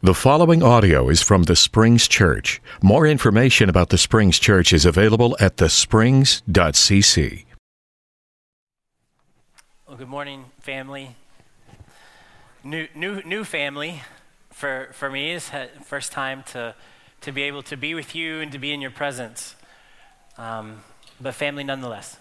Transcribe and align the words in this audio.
The 0.00 0.14
following 0.14 0.62
audio 0.62 1.08
is 1.08 1.22
from 1.22 1.42
the 1.42 1.56
Springs 1.56 2.06
Church. 2.06 2.62
More 2.80 3.04
information 3.04 3.68
about 3.68 3.88
the 3.88 3.98
Springs 3.98 4.38
Church 4.38 4.72
is 4.72 4.84
available 4.84 5.36
at 5.40 5.56
thesprings.cc. 5.56 7.44
Well, 9.88 9.96
good 9.96 10.06
morning, 10.06 10.44
family. 10.60 11.16
New, 12.62 12.86
new, 12.94 13.22
new 13.24 13.42
family 13.42 14.02
for, 14.52 14.88
for 14.92 15.10
me 15.10 15.32
is 15.32 15.50
first 15.84 16.12
time 16.12 16.44
to, 16.52 16.76
to 17.22 17.32
be 17.32 17.42
able 17.42 17.64
to 17.64 17.76
be 17.76 17.92
with 17.94 18.14
you 18.14 18.38
and 18.38 18.52
to 18.52 18.58
be 18.60 18.72
in 18.72 18.80
your 18.80 18.92
presence. 18.92 19.56
Um, 20.36 20.84
but 21.20 21.34
family 21.34 21.64
nonetheless. 21.64 22.18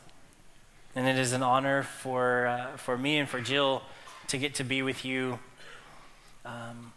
And 0.96 1.07
it 1.07 1.20
is 1.20 1.32
an 1.32 1.44
honor 1.44 1.84
for, 1.84 2.48
uh, 2.48 2.78
for 2.78 2.98
me 2.98 3.20
and 3.20 3.30
for 3.30 3.39
Jill 3.39 3.84
to 4.30 4.39
get 4.39 4.55
to 4.55 4.64
be 4.64 4.82
with 4.82 5.05
you. 5.05 5.38
Um, 6.44 6.94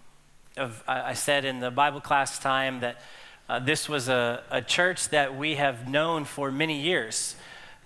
of, 0.60 0.84
I 0.86 1.14
said 1.14 1.44
in 1.44 1.60
the 1.60 1.70
Bible 1.70 2.00
class 2.00 2.38
time 2.38 2.80
that 2.80 3.00
uh, 3.48 3.58
this 3.58 3.88
was 3.88 4.08
a, 4.08 4.42
a, 4.50 4.60
church 4.60 5.08
that 5.08 5.36
we 5.36 5.56
have 5.56 5.88
known 5.88 6.24
for 6.24 6.52
many 6.52 6.80
years 6.80 7.34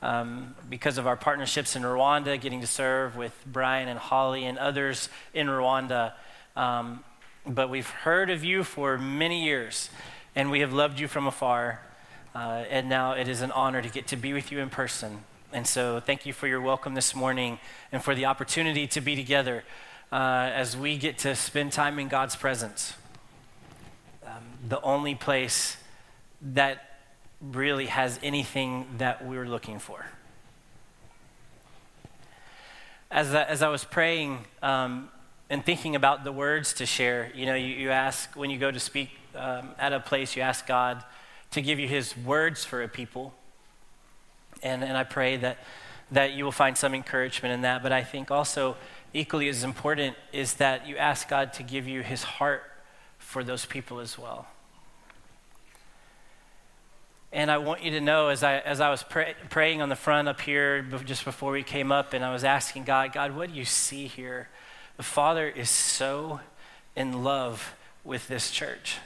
um, 0.02 0.54
because 0.68 0.98
of 0.98 1.06
our 1.06 1.16
partnerships 1.16 1.76
in 1.76 1.82
Rwanda, 1.82 2.38
getting 2.38 2.60
to 2.60 2.66
serve 2.66 3.16
with 3.16 3.32
Brian 3.46 3.88
and 3.88 3.98
Holly 3.98 4.44
and 4.44 4.58
others 4.58 5.08
in 5.32 5.46
Rwanda. 5.46 6.12
Um, 6.56 7.02
but 7.46 7.70
we've 7.70 7.88
heard 7.88 8.28
of 8.28 8.44
you 8.44 8.64
for 8.64 8.98
many 8.98 9.44
years, 9.44 9.88
and 10.34 10.50
we 10.50 10.60
have 10.60 10.72
loved 10.72 10.98
you 10.98 11.08
from 11.08 11.26
afar. 11.26 11.80
Uh, 12.34 12.64
and 12.68 12.88
now 12.88 13.12
it 13.12 13.28
is 13.28 13.40
an 13.40 13.52
honor 13.52 13.80
to 13.80 13.88
get 13.88 14.08
to 14.08 14.16
be 14.16 14.32
with 14.32 14.50
you 14.50 14.58
in 14.58 14.68
person. 14.68 15.20
And 15.52 15.66
so, 15.66 16.00
thank 16.00 16.26
you 16.26 16.32
for 16.32 16.48
your 16.48 16.60
welcome 16.60 16.94
this 16.94 17.14
morning 17.14 17.60
and 17.92 18.02
for 18.02 18.16
the 18.16 18.26
opportunity 18.26 18.88
to 18.88 19.00
be 19.00 19.14
together 19.14 19.62
uh, 20.12 20.50
as 20.54 20.76
we 20.76 20.96
get 20.96 21.18
to 21.18 21.34
spend 21.34 21.72
time 21.72 21.98
in 21.98 22.08
God's 22.08 22.36
presence. 22.36 22.94
Um, 24.26 24.42
the 24.68 24.80
only 24.82 25.14
place 25.14 25.76
that 26.40 26.98
really 27.40 27.86
has 27.86 28.18
anything 28.22 28.86
that 28.98 29.24
we're 29.24 29.46
looking 29.46 29.78
for. 29.78 30.06
As 33.10 33.34
I, 33.34 33.44
as 33.44 33.62
I 33.62 33.68
was 33.68 33.84
praying 33.84 34.44
um, 34.62 35.08
and 35.50 35.64
thinking 35.64 35.94
about 35.94 36.24
the 36.24 36.32
words 36.32 36.72
to 36.74 36.86
share, 36.86 37.30
you 37.34 37.46
know, 37.46 37.54
you, 37.54 37.66
you 37.66 37.90
ask 37.90 38.34
when 38.34 38.50
you 38.50 38.58
go 38.58 38.70
to 38.70 38.80
speak 38.80 39.10
um, 39.34 39.70
at 39.78 39.92
a 39.92 40.00
place, 40.00 40.36
you 40.36 40.42
ask 40.42 40.66
God 40.66 41.04
to 41.50 41.62
give 41.62 41.78
you 41.78 41.86
His 41.86 42.16
words 42.16 42.64
for 42.64 42.82
a 42.82 42.88
people. 42.88 43.34
And, 44.62 44.82
and 44.82 44.96
I 44.96 45.04
pray 45.04 45.36
that, 45.36 45.58
that 46.10 46.32
you 46.32 46.44
will 46.44 46.52
find 46.52 46.76
some 46.76 46.94
encouragement 46.94 47.52
in 47.52 47.60
that. 47.62 47.82
But 47.82 47.92
I 47.92 48.02
think 48.02 48.30
also 48.30 48.76
equally 49.14 49.48
as 49.48 49.62
important 49.62 50.16
is 50.32 50.54
that 50.54 50.86
you 50.86 50.96
ask 50.96 51.28
God 51.28 51.52
to 51.54 51.62
give 51.62 51.86
you 51.86 52.02
his 52.02 52.24
heart 52.24 52.64
for 53.16 53.44
those 53.44 53.64
people 53.64 54.00
as 54.00 54.18
well. 54.18 54.48
And 57.32 57.50
I 57.50 57.58
want 57.58 57.82
you 57.82 57.92
to 57.92 58.00
know, 58.00 58.28
as 58.28 58.42
I, 58.42 58.58
as 58.58 58.80
I 58.80 58.90
was 58.90 59.02
pray, 59.02 59.34
praying 59.50 59.80
on 59.80 59.88
the 59.88 59.96
front 59.96 60.28
up 60.28 60.40
here 60.40 60.82
just 61.04 61.24
before 61.24 61.52
we 61.52 61.62
came 61.62 61.90
up, 61.90 62.12
and 62.12 62.24
I 62.24 62.32
was 62.32 62.44
asking 62.44 62.84
God, 62.84 63.12
God, 63.12 63.34
what 63.34 63.50
do 63.50 63.58
you 63.58 63.64
see 63.64 64.06
here? 64.06 64.48
The 64.96 65.02
Father 65.02 65.48
is 65.48 65.70
so 65.70 66.40
in 66.94 67.24
love 67.24 67.74
with 68.04 68.28
this 68.28 68.50
church. 68.50 68.98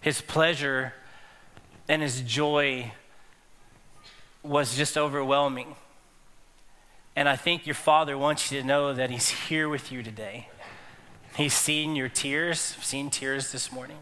His 0.00 0.20
pleasure 0.20 0.94
and 1.88 2.02
his 2.02 2.20
joy 2.20 2.92
was 4.42 4.76
just 4.76 4.96
overwhelming. 4.96 5.74
And 7.14 7.28
I 7.28 7.36
think 7.36 7.66
your 7.66 7.74
Father 7.74 8.16
wants 8.16 8.50
you 8.50 8.60
to 8.60 8.66
know 8.66 8.94
that 8.94 9.10
He's 9.10 9.28
here 9.28 9.68
with 9.68 9.92
you 9.92 10.02
today. 10.02 10.48
He's 11.36 11.54
seen 11.54 11.96
your 11.96 12.08
tears, 12.08 12.58
seen 12.58 13.10
tears 13.10 13.52
this 13.52 13.72
morning. 13.72 13.98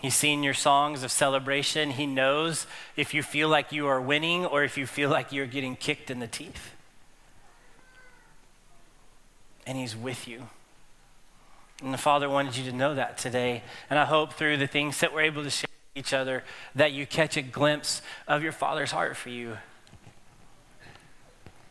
He's 0.00 0.14
seen 0.14 0.42
your 0.42 0.54
songs 0.54 1.02
of 1.02 1.10
celebration. 1.10 1.90
He 1.90 2.06
knows 2.06 2.66
if 2.96 3.14
you 3.14 3.22
feel 3.22 3.48
like 3.48 3.72
you 3.72 3.86
are 3.86 4.00
winning 4.00 4.44
or 4.44 4.62
if 4.62 4.76
you 4.76 4.86
feel 4.86 5.08
like 5.08 5.32
you're 5.32 5.46
getting 5.46 5.76
kicked 5.76 6.10
in 6.10 6.18
the 6.18 6.26
teeth. 6.26 6.72
And 9.66 9.78
He's 9.78 9.96
with 9.96 10.28
you. 10.28 10.48
And 11.82 11.92
the 11.92 11.98
Father 11.98 12.28
wanted 12.28 12.56
you 12.56 12.70
to 12.70 12.76
know 12.76 12.94
that 12.94 13.18
today. 13.18 13.62
And 13.88 13.98
I 13.98 14.04
hope 14.04 14.34
through 14.34 14.58
the 14.58 14.66
things 14.66 15.00
that 15.00 15.14
we're 15.14 15.22
able 15.22 15.42
to 15.42 15.50
share 15.50 15.70
with 15.94 16.04
each 16.04 16.12
other 16.12 16.44
that 16.74 16.92
you 16.92 17.06
catch 17.06 17.36
a 17.36 17.42
glimpse 17.42 18.02
of 18.28 18.42
your 18.42 18.52
Father's 18.52 18.90
heart 18.90 19.16
for 19.16 19.30
you. 19.30 19.56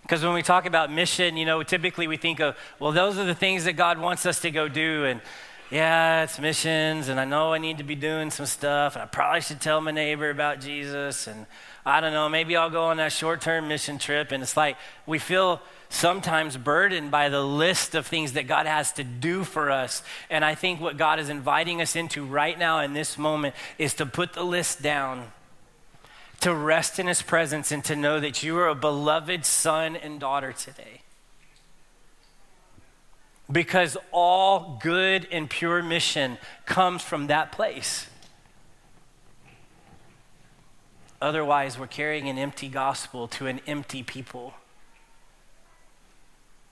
Because 0.04 0.24
when 0.24 0.34
we 0.34 0.42
talk 0.42 0.66
about 0.66 0.92
mission, 0.92 1.38
you 1.38 1.46
know, 1.46 1.64
typically 1.64 2.08
we 2.08 2.18
think 2.18 2.40
of, 2.40 2.56
well, 2.78 2.92
those 2.92 3.18
are 3.18 3.26
the 3.26 3.36
things 3.36 3.64
that 3.64 3.74
God 3.74 3.98
wants 3.98 4.26
us 4.26 4.42
to 4.42 4.52
go 4.52 4.68
do. 4.68 5.06
And 5.06 5.22
yeah, 5.72 6.24
it's 6.24 6.38
missions, 6.38 7.08
and 7.08 7.20
I 7.20 7.26
know 7.26 7.54
I 7.54 7.58
need 7.58 7.80
to 7.80 7.84
be 7.84 7.96
doing 7.96 8.30
some 8.30 8.46
stuff, 8.46 8.96
and 8.96 9.02
I 9.02 9.08
probably 9.08 9.42
should 9.42 9.60
tell 9.60 9.82
my 9.82 9.90
neighbor 9.90 10.30
about 10.30 10.60
Jesus. 10.60 11.26
And 11.26 11.48
I 11.86 12.00
don't 12.00 12.14
know, 12.14 12.30
maybe 12.30 12.56
I'll 12.56 12.70
go 12.70 12.84
on 12.84 12.98
that 12.98 13.12
short 13.12 13.42
term 13.42 13.70
mission 13.70 13.98
trip. 13.98 14.32
And 14.32 14.44
it's 14.44 14.56
like 14.56 14.78
we 15.08 15.18
feel 15.18 15.62
sometimes 15.90 16.58
burdened 16.58 17.10
by 17.10 17.30
the 17.30 17.42
list 17.42 17.96
of 17.96 18.06
things 18.06 18.34
that 18.34 18.48
God 18.48 18.66
has 18.66 18.92
to 18.94 19.04
do 19.04 19.44
for 19.44 19.72
us. 19.72 20.04
And 20.30 20.46
I 20.46 20.54
think 20.54 20.80
what 20.80 20.98
God 20.98 21.20
is 21.20 21.30
inviting 21.30 21.82
us 21.82 21.96
into 21.96 22.26
right 22.26 22.60
now 22.60 22.80
in 22.82 22.94
this 22.94 23.18
moment 23.18 23.56
is 23.78 23.94
to 23.96 24.06
put 24.06 24.34
the 24.34 24.44
list 24.44 24.82
down 24.82 25.32
to 26.42 26.54
rest 26.54 27.00
in 27.00 27.08
his 27.08 27.22
presence 27.22 27.72
and 27.72 27.84
to 27.86 27.96
know 27.96 28.20
that 28.20 28.44
you 28.44 28.58
are 28.58 28.68
a 28.68 28.76
beloved 28.76 29.46
son 29.46 29.96
and 29.96 30.20
daughter 30.20 30.52
today. 30.52 31.02
Because 33.52 33.98
all 34.12 34.80
good 34.82 35.28
and 35.32 35.50
pure 35.50 35.84
mission 35.84 36.38
comes 36.66 37.02
from 37.02 37.28
that 37.28 37.52
place. 37.52 38.08
Otherwise, 41.22 41.80
we're 41.80 41.88
carrying 41.88 42.28
an 42.28 42.38
empty 42.38 42.68
gospel 42.68 43.28
to 43.30 43.48
an 43.48 43.62
empty 43.66 44.04
people. 44.04 44.54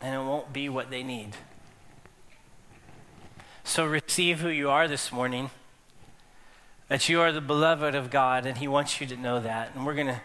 And 0.02 0.14
it 0.14 0.20
won't 0.20 0.52
be 0.52 0.68
what 0.68 0.90
they 0.90 1.04
need. 1.04 1.38
So 3.64 3.86
receive 3.86 4.40
who 4.40 4.50
you 4.50 4.70
are 4.70 4.88
this 4.88 5.12
morning 5.12 5.52
that 6.91 7.07
you 7.07 7.22
are 7.22 7.31
the 7.31 7.40
beloved 7.40 7.96
of 7.96 8.09
God, 8.09 8.46
and 8.46 8.57
He 8.57 8.68
wants 8.68 9.00
you 9.00 9.07
to 9.07 9.16
know 9.16 9.40
that. 9.40 9.74
And 9.74 9.85
we're 9.85 9.94
going 9.94 10.07
to 10.07 10.19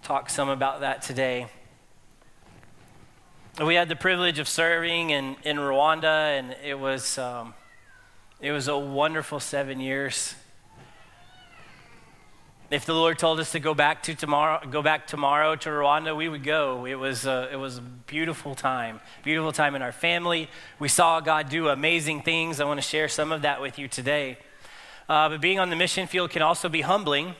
talk 0.00 0.30
some 0.30 0.48
about 0.48 0.80
that 0.80 1.02
today. 1.02 1.48
We 3.62 3.74
had 3.74 3.90
the 3.90 3.94
privilege 3.94 4.38
of 4.38 4.48
serving 4.48 5.10
in, 5.10 5.36
in 5.44 5.58
Rwanda, 5.58 6.38
and 6.38 6.56
it 6.64 6.78
was, 6.78 7.18
um, 7.18 7.52
it 8.40 8.52
was 8.52 8.68
a 8.68 8.78
wonderful 8.78 9.38
seven 9.38 9.80
years. 9.80 10.34
If 12.70 12.86
the 12.86 12.94
Lord 12.94 13.18
told 13.18 13.38
us 13.38 13.52
to 13.52 13.60
go 13.60 13.74
back 13.74 14.02
to 14.04 14.14
tomorrow, 14.14 14.66
go 14.66 14.80
back 14.80 15.06
tomorrow 15.06 15.56
to 15.56 15.68
Rwanda, 15.68 16.16
we 16.16 16.30
would 16.30 16.42
go. 16.42 16.86
It 16.86 16.94
was 16.94 17.26
a, 17.26 17.50
it 17.52 17.56
was 17.56 17.76
a 17.76 17.82
beautiful 17.82 18.54
time, 18.54 18.98
beautiful 19.22 19.52
time 19.52 19.74
in 19.74 19.82
our 19.82 19.92
family. 19.92 20.48
We 20.78 20.88
saw 20.88 21.20
God 21.20 21.50
do 21.50 21.68
amazing 21.68 22.22
things. 22.22 22.60
I 22.60 22.64
want 22.64 22.80
to 22.80 22.88
share 22.88 23.08
some 23.08 23.30
of 23.30 23.42
that 23.42 23.60
with 23.60 23.78
you 23.78 23.88
today. 23.88 24.38
Uh, 25.10 25.28
but 25.28 25.40
being 25.40 25.58
on 25.58 25.70
the 25.70 25.76
mission 25.76 26.06
field 26.06 26.30
can 26.30 26.40
also 26.40 26.68
be 26.68 26.82
humbling. 26.82 27.34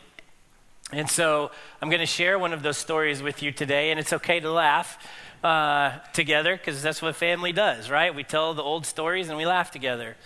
And 0.91 1.08
so 1.08 1.53
I'm 1.81 1.88
going 1.88 2.00
to 2.00 2.06
share 2.06 2.36
one 2.36 2.53
of 2.53 2.64
those 2.64 2.76
stories 2.76 3.22
with 3.22 3.44
you 3.44 3.53
today, 3.53 3.92
and 3.92 4.00
it's 4.00 4.12
okay 4.12 4.41
to 4.41 4.50
laugh 4.50 4.98
uh, 5.44 5.98
together 6.12 6.56
because 6.56 6.82
that's 6.82 7.00
what 7.00 7.14
family 7.14 7.53
does, 7.53 7.88
right? 7.88 8.12
We 8.12 8.25
tell 8.25 8.54
the 8.54 8.62
old 8.64 8.86
stories 8.86 9.28
and 9.28 9.38
we 9.38 9.47
laugh 9.47 9.70
together. 9.70 10.16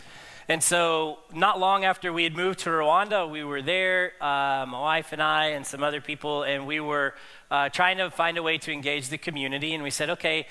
And 0.49 0.62
so, 0.62 1.19
not 1.34 1.60
long 1.60 1.84
after 1.84 2.15
we 2.15 2.25
had 2.25 2.34
moved 2.34 2.60
to 2.60 2.71
Rwanda, 2.71 3.31
we 3.31 3.44
were 3.44 3.60
there, 3.60 4.12
uh, 4.22 4.65
my 4.66 4.81
wife 4.81 5.12
and 5.12 5.22
I, 5.22 5.49
and 5.49 5.66
some 5.66 5.83
other 5.83 6.00
people, 6.00 6.44
and 6.44 6.66
we 6.66 6.81
were 6.81 7.15
uh, 7.50 7.69
trying 7.69 7.99
to 7.99 8.10
find 8.10 8.38
a 8.38 8.43
way 8.43 8.56
to 8.56 8.72
engage 8.72 9.10
the 9.10 9.19
community. 9.19 9.75
And 9.75 9.83
we 9.83 9.91
said, 9.91 10.09
okay, 10.09 10.47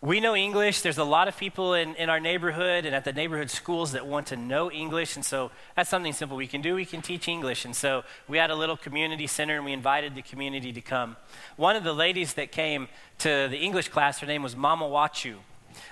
we 0.00 0.20
know 0.20 0.36
English. 0.36 0.82
There's 0.82 0.98
a 0.98 1.04
lot 1.04 1.26
of 1.26 1.36
people 1.36 1.74
in, 1.74 1.96
in 1.96 2.08
our 2.08 2.20
neighborhood 2.20 2.86
and 2.86 2.94
at 2.94 3.04
the 3.04 3.12
neighborhood 3.12 3.50
schools 3.50 3.92
that 3.92 4.06
want 4.06 4.28
to 4.28 4.36
know 4.36 4.70
English. 4.70 5.16
And 5.16 5.24
so 5.24 5.50
that's 5.74 5.90
something 5.90 6.12
simple 6.12 6.36
we 6.36 6.46
can 6.46 6.62
do. 6.62 6.76
We 6.76 6.84
can 6.84 7.02
teach 7.02 7.26
English. 7.26 7.64
And 7.64 7.74
so 7.74 8.04
we 8.28 8.38
had 8.38 8.50
a 8.50 8.54
little 8.54 8.76
community 8.76 9.26
center 9.26 9.56
and 9.56 9.64
we 9.64 9.72
invited 9.72 10.14
the 10.14 10.22
community 10.22 10.72
to 10.72 10.80
come. 10.80 11.16
One 11.56 11.74
of 11.74 11.82
the 11.82 11.92
ladies 11.92 12.34
that 12.34 12.52
came 12.52 12.86
to 13.18 13.48
the 13.50 13.58
English 13.58 13.88
class, 13.88 14.20
her 14.20 14.26
name 14.26 14.42
was 14.42 14.54
Mama 14.54 14.84
Wachu. 14.84 15.34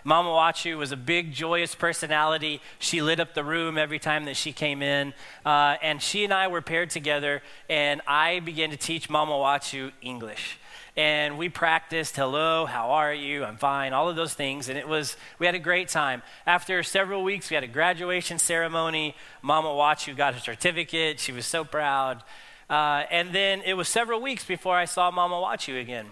Mama 0.05 0.29
Wachu 0.31 0.79
was 0.79 0.93
a 0.93 0.97
big, 0.97 1.33
joyous 1.33 1.75
personality. 1.75 2.61
She 2.79 3.03
lit 3.03 3.19
up 3.19 3.35
the 3.35 3.45
room 3.45 3.77
every 3.77 3.99
time 3.99 4.25
that 4.27 4.37
she 4.37 4.53
came 4.53 4.83
in. 4.83 5.15
Uh, 5.45 5.77
and 5.83 6.01
she 6.01 6.23
and 6.23 6.33
I 6.33 6.47
were 6.47 6.63
paired 6.63 6.91
together, 6.91 7.43
and 7.69 8.01
I 8.07 8.41
began 8.41 8.71
to 8.71 8.77
teach 8.77 9.11
Mama 9.11 9.33
Wachu 9.33 9.93
English 10.01 10.59
and 10.97 11.37
we 11.37 11.51
practiced 11.51 12.17
hello, 12.17 12.65
how 12.65 12.93
are 12.93 13.13
you? 13.13 13.45
I'm 13.45 13.59
fine, 13.59 13.93
all 13.93 14.09
of 14.09 14.17
those 14.17 14.33
things. 14.33 14.69
And 14.71 14.79
it 14.79 14.89
was, 14.89 15.17
we 15.39 15.45
had 15.45 15.55
a 15.55 15.61
great 15.61 15.89
time. 15.89 16.23
After 16.47 16.83
several 16.83 17.23
weeks, 17.23 17.51
we 17.51 17.55
had 17.55 17.65
a 17.65 17.69
graduation 17.69 18.39
ceremony. 18.39 19.15
Mama 19.43 19.69
Wachu 19.69 20.17
got 20.17 20.35
her 20.35 20.41
certificate. 20.41 21.21
She 21.21 21.33
was 21.33 21.45
so 21.45 21.65
proud. 21.65 22.23
Uh, 22.71 23.05
and 23.11 23.33
then 23.33 23.61
it 23.67 23.75
was 23.75 23.89
several 23.89 24.23
weeks 24.23 24.45
before 24.45 24.77
I 24.77 24.87
saw 24.87 25.11
Mama 25.11 25.35
Wachu 25.35 25.79
again. 25.81 26.07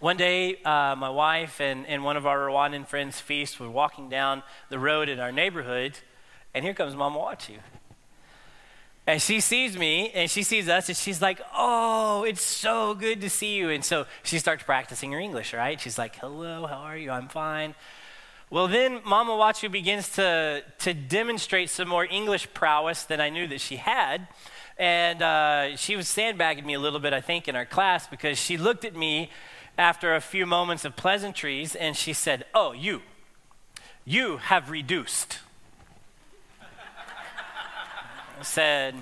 One 0.00 0.16
day, 0.16 0.56
uh, 0.64 0.94
my 0.96 1.10
wife 1.10 1.60
and, 1.60 1.86
and 1.86 2.04
one 2.04 2.16
of 2.16 2.26
our 2.26 2.38
Rwandan 2.38 2.86
friends, 2.86 3.20
Feast, 3.20 3.60
we 3.60 3.66
were 3.66 3.72
walking 3.72 4.08
down 4.08 4.44
the 4.70 4.78
road 4.78 5.08
in 5.08 5.20
our 5.20 5.32
neighborhood, 5.32 5.98
and 6.54 6.64
here 6.64 6.72
comes 6.72 6.94
Mama 6.94 7.18
Wachu. 7.18 7.58
And 9.08 9.22
she 9.22 9.40
sees 9.40 9.74
me 9.74 10.10
and 10.10 10.30
she 10.30 10.42
sees 10.42 10.68
us 10.68 10.90
and 10.90 10.96
she's 10.96 11.22
like, 11.22 11.40
Oh, 11.54 12.24
it's 12.24 12.42
so 12.42 12.94
good 12.94 13.22
to 13.22 13.30
see 13.30 13.54
you. 13.54 13.70
And 13.70 13.82
so 13.82 14.04
she 14.22 14.38
starts 14.38 14.64
practicing 14.64 15.12
her 15.12 15.18
English, 15.18 15.54
right? 15.54 15.80
She's 15.80 15.96
like, 15.96 16.16
Hello, 16.16 16.66
how 16.66 16.76
are 16.76 16.96
you? 16.96 17.10
I'm 17.10 17.28
fine. 17.28 17.74
Well, 18.50 18.68
then 18.68 19.00
Mama 19.06 19.32
Wachu 19.32 19.72
begins 19.72 20.10
to, 20.16 20.62
to 20.80 20.92
demonstrate 20.92 21.70
some 21.70 21.88
more 21.88 22.04
English 22.04 22.52
prowess 22.52 23.04
than 23.04 23.18
I 23.18 23.30
knew 23.30 23.46
that 23.46 23.62
she 23.62 23.76
had. 23.76 24.28
And 24.76 25.22
uh, 25.22 25.76
she 25.78 25.96
was 25.96 26.06
sandbagging 26.06 26.66
me 26.66 26.74
a 26.74 26.78
little 26.78 27.00
bit, 27.00 27.14
I 27.14 27.22
think, 27.22 27.48
in 27.48 27.56
our 27.56 27.64
class 27.64 28.06
because 28.06 28.36
she 28.36 28.58
looked 28.58 28.84
at 28.84 28.94
me 28.94 29.30
after 29.78 30.14
a 30.14 30.20
few 30.20 30.44
moments 30.44 30.84
of 30.84 30.96
pleasantries 30.96 31.74
and 31.74 31.96
she 31.96 32.12
said, 32.12 32.44
Oh, 32.52 32.72
you, 32.72 33.00
you 34.04 34.36
have 34.36 34.70
reduced 34.70 35.38
said 38.42 38.94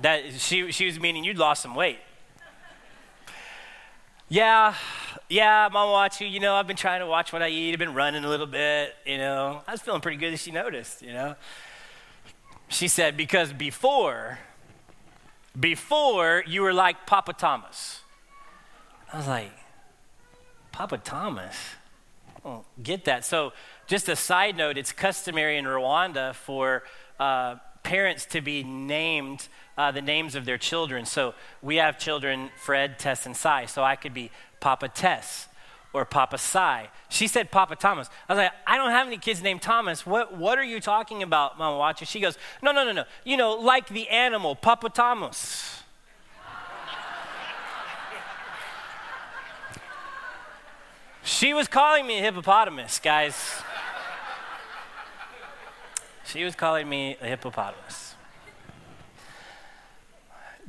that 0.00 0.32
she, 0.34 0.70
she 0.72 0.86
was 0.86 0.98
meaning 0.98 1.24
you'd 1.24 1.38
lost 1.38 1.62
some 1.62 1.74
weight. 1.74 1.98
Yeah, 4.28 4.74
yeah, 5.30 5.68
Mama 5.72 5.90
Wachu, 5.90 6.20
you 6.20 6.26
you 6.26 6.40
know, 6.40 6.54
I've 6.54 6.66
been 6.66 6.76
trying 6.76 7.00
to 7.00 7.06
watch 7.06 7.32
what 7.32 7.42
I 7.42 7.48
eat. 7.48 7.72
I've 7.72 7.78
been 7.78 7.94
running 7.94 8.24
a 8.24 8.28
little 8.28 8.46
bit, 8.46 8.94
you 9.06 9.16
know. 9.16 9.62
I 9.66 9.72
was 9.72 9.80
feeling 9.80 10.02
pretty 10.02 10.18
good 10.18 10.34
as 10.34 10.42
she 10.42 10.50
noticed, 10.50 11.00
you 11.00 11.14
know. 11.14 11.34
She 12.68 12.88
said, 12.88 13.16
because 13.16 13.54
before, 13.54 14.38
before 15.58 16.44
you 16.46 16.60
were 16.60 16.74
like 16.74 17.06
Papa 17.06 17.32
Thomas. 17.32 18.02
I 19.10 19.16
was 19.16 19.26
like, 19.26 19.52
Papa 20.72 20.98
Thomas? 20.98 21.56
Get 22.82 23.06
that. 23.06 23.24
So, 23.24 23.52
just 23.86 24.08
a 24.08 24.16
side 24.16 24.56
note, 24.56 24.78
it's 24.78 24.92
customary 24.92 25.56
in 25.56 25.64
Rwanda 25.64 26.34
for 26.34 26.82
uh, 27.18 27.56
parents 27.88 28.26
to 28.26 28.42
be 28.42 28.62
named 28.62 29.48
uh, 29.78 29.90
the 29.90 30.02
names 30.02 30.34
of 30.34 30.44
their 30.44 30.58
children. 30.58 31.06
So 31.06 31.34
we 31.62 31.76
have 31.76 31.98
children, 31.98 32.50
Fred, 32.54 32.98
Tess, 32.98 33.24
and 33.24 33.34
Sai. 33.34 33.64
So 33.64 33.82
I 33.82 33.96
could 33.96 34.12
be 34.12 34.30
Papa 34.60 34.88
Tess 34.88 35.48
or 35.94 36.04
Papa 36.04 36.36
Sai. 36.36 36.90
She 37.08 37.26
said 37.26 37.50
Papa 37.50 37.76
Thomas. 37.76 38.10
I 38.28 38.34
was 38.34 38.38
like, 38.38 38.52
I 38.66 38.76
don't 38.76 38.90
have 38.90 39.06
any 39.06 39.16
kids 39.16 39.42
named 39.42 39.62
Thomas. 39.62 40.04
What, 40.04 40.36
what 40.36 40.58
are 40.58 40.64
you 40.64 40.80
talking 40.80 41.22
about, 41.22 41.58
Mama 41.58 41.78
Wachu? 41.78 42.06
She 42.06 42.20
goes, 42.20 42.36
No, 42.62 42.72
no, 42.72 42.84
no, 42.84 42.92
no. 42.92 43.04
You 43.24 43.38
know, 43.38 43.54
like 43.54 43.88
the 43.88 44.06
animal, 44.10 44.54
Papa 44.54 44.90
Thomas. 44.90 45.82
she 51.22 51.54
was 51.54 51.68
calling 51.68 52.06
me 52.06 52.18
a 52.18 52.22
hippopotamus, 52.22 53.00
guys. 53.00 53.62
She 56.28 56.44
was 56.44 56.54
calling 56.54 56.86
me 56.86 57.16
a 57.22 57.26
hippopotamus. 57.26 58.14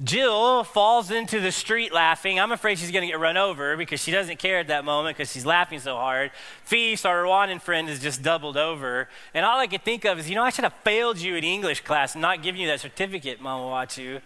Jill 0.01 0.63
falls 0.63 1.11
into 1.11 1.41
the 1.41 1.51
street 1.51 1.91
laughing. 1.91 2.39
I'm 2.39 2.53
afraid 2.53 2.79
she's 2.79 2.91
going 2.91 3.01
to 3.01 3.07
get 3.07 3.19
run 3.19 3.35
over 3.35 3.75
because 3.75 4.01
she 4.01 4.11
doesn't 4.11 4.39
care 4.39 4.59
at 4.59 4.69
that 4.69 4.85
moment 4.85 5.17
because 5.17 5.33
she's 5.33 5.45
laughing 5.45 5.79
so 5.79 5.97
hard. 5.97 6.31
Feast, 6.63 7.05
our 7.05 7.23
Rwandan 7.23 7.61
friend, 7.61 7.89
is 7.89 7.99
just 7.99 8.23
doubled 8.23 8.55
over. 8.55 9.09
And 9.33 9.45
all 9.45 9.59
I 9.59 9.67
could 9.67 9.83
think 9.83 10.05
of 10.05 10.17
is, 10.17 10.29
you 10.29 10.35
know, 10.35 10.43
I 10.43 10.51
should 10.51 10.63
have 10.63 10.75
failed 10.85 11.17
you 11.17 11.35
in 11.35 11.43
English 11.43 11.81
class 11.81 12.15
and 12.15 12.21
not 12.21 12.41
given 12.41 12.61
you 12.61 12.67
that 12.67 12.79
certificate, 12.79 13.41
Mama 13.41 13.65
Wachu. 13.65 14.21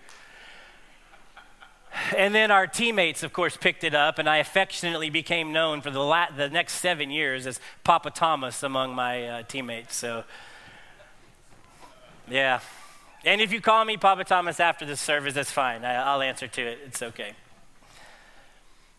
And 2.15 2.35
then 2.35 2.51
our 2.51 2.67
teammates, 2.67 3.23
of 3.23 3.33
course, 3.33 3.57
picked 3.57 3.83
it 3.83 3.95
up, 3.95 4.19
and 4.19 4.29
I 4.29 4.37
affectionately 4.37 5.09
became 5.09 5.51
known 5.51 5.81
for 5.81 5.89
the, 5.89 5.99
la- 5.99 6.29
the 6.35 6.49
next 6.49 6.73
seven 6.73 7.09
years 7.09 7.47
as 7.47 7.59
Papa 7.83 8.11
Thomas 8.11 8.61
among 8.61 8.93
my 8.93 9.27
uh, 9.27 9.43
teammates. 9.43 9.95
So 9.95 10.23
yeah. 12.29 12.59
And 13.25 13.39
if 13.39 13.53
you 13.53 13.61
call 13.61 13.85
me 13.85 13.97
Papa 13.97 14.23
Thomas 14.23 14.59
after 14.59 14.85
the 14.85 14.97
service, 14.97 15.33
that's 15.33 15.51
fine. 15.51 15.85
I, 15.85 16.15
will 16.15 16.21
answer 16.21 16.47
to 16.47 16.61
it. 16.61 16.79
It's 16.85 17.01
okay. 17.01 17.33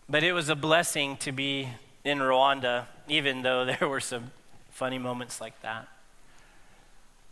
But 0.09 0.23
it 0.23 0.33
was 0.33 0.49
a 0.49 0.55
blessing 0.55 1.17
to 1.17 1.31
be 1.31 1.69
in 2.03 2.19
Rwanda, 2.19 2.85
even 3.07 3.41
though 3.41 3.65
there 3.79 3.87
were 3.87 3.99
some 3.99 4.31
funny 4.69 4.97
moments 4.97 5.39
like 5.39 5.61
that. 5.61 5.87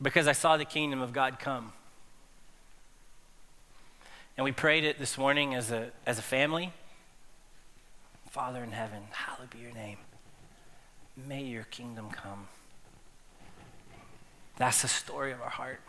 Because 0.02 0.28
I 0.28 0.34
saw 0.34 0.58
the 0.58 0.66
kingdom 0.66 1.02
of 1.02 1.14
God 1.14 1.40
come. 1.40 1.74
And 4.36 4.44
we 4.44 4.52
prayed 4.52 4.84
it 4.84 4.98
this 5.00 5.18
morning 5.18 5.54
as 5.54 5.72
a, 5.72 5.92
as 6.06 6.18
a 6.18 6.24
family. 6.24 6.74
Father 8.32 8.64
in 8.64 8.72
heaven, 8.72 9.04
hallowed 9.12 9.52
be 9.52 9.60
your 9.60 9.74
name. 9.74 9.98
May 11.16 11.44
your 11.44 11.66
kingdom 11.66 12.10
come. 12.10 12.48
That's 14.58 14.82
the 14.82 14.88
story 14.88 15.32
of 15.32 15.42
our 15.42 15.50
heart. 15.50 15.80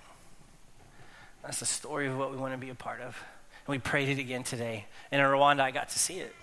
That's 1.42 1.60
the 1.60 1.66
story 1.66 2.08
of 2.08 2.16
what 2.16 2.30
we 2.30 2.36
want 2.38 2.54
to 2.54 2.58
be 2.58 2.70
a 2.70 2.74
part 2.74 3.00
of. 3.00 3.22
And 3.66 3.72
we 3.72 3.78
prayed 3.78 4.08
it 4.08 4.18
again 4.18 4.44
today. 4.44 4.86
And 5.10 5.20
in 5.20 5.26
Rwanda, 5.26 5.60
I 5.60 5.70
got 5.70 5.90
to 5.90 5.98
see 5.98 6.20
it. 6.20 6.34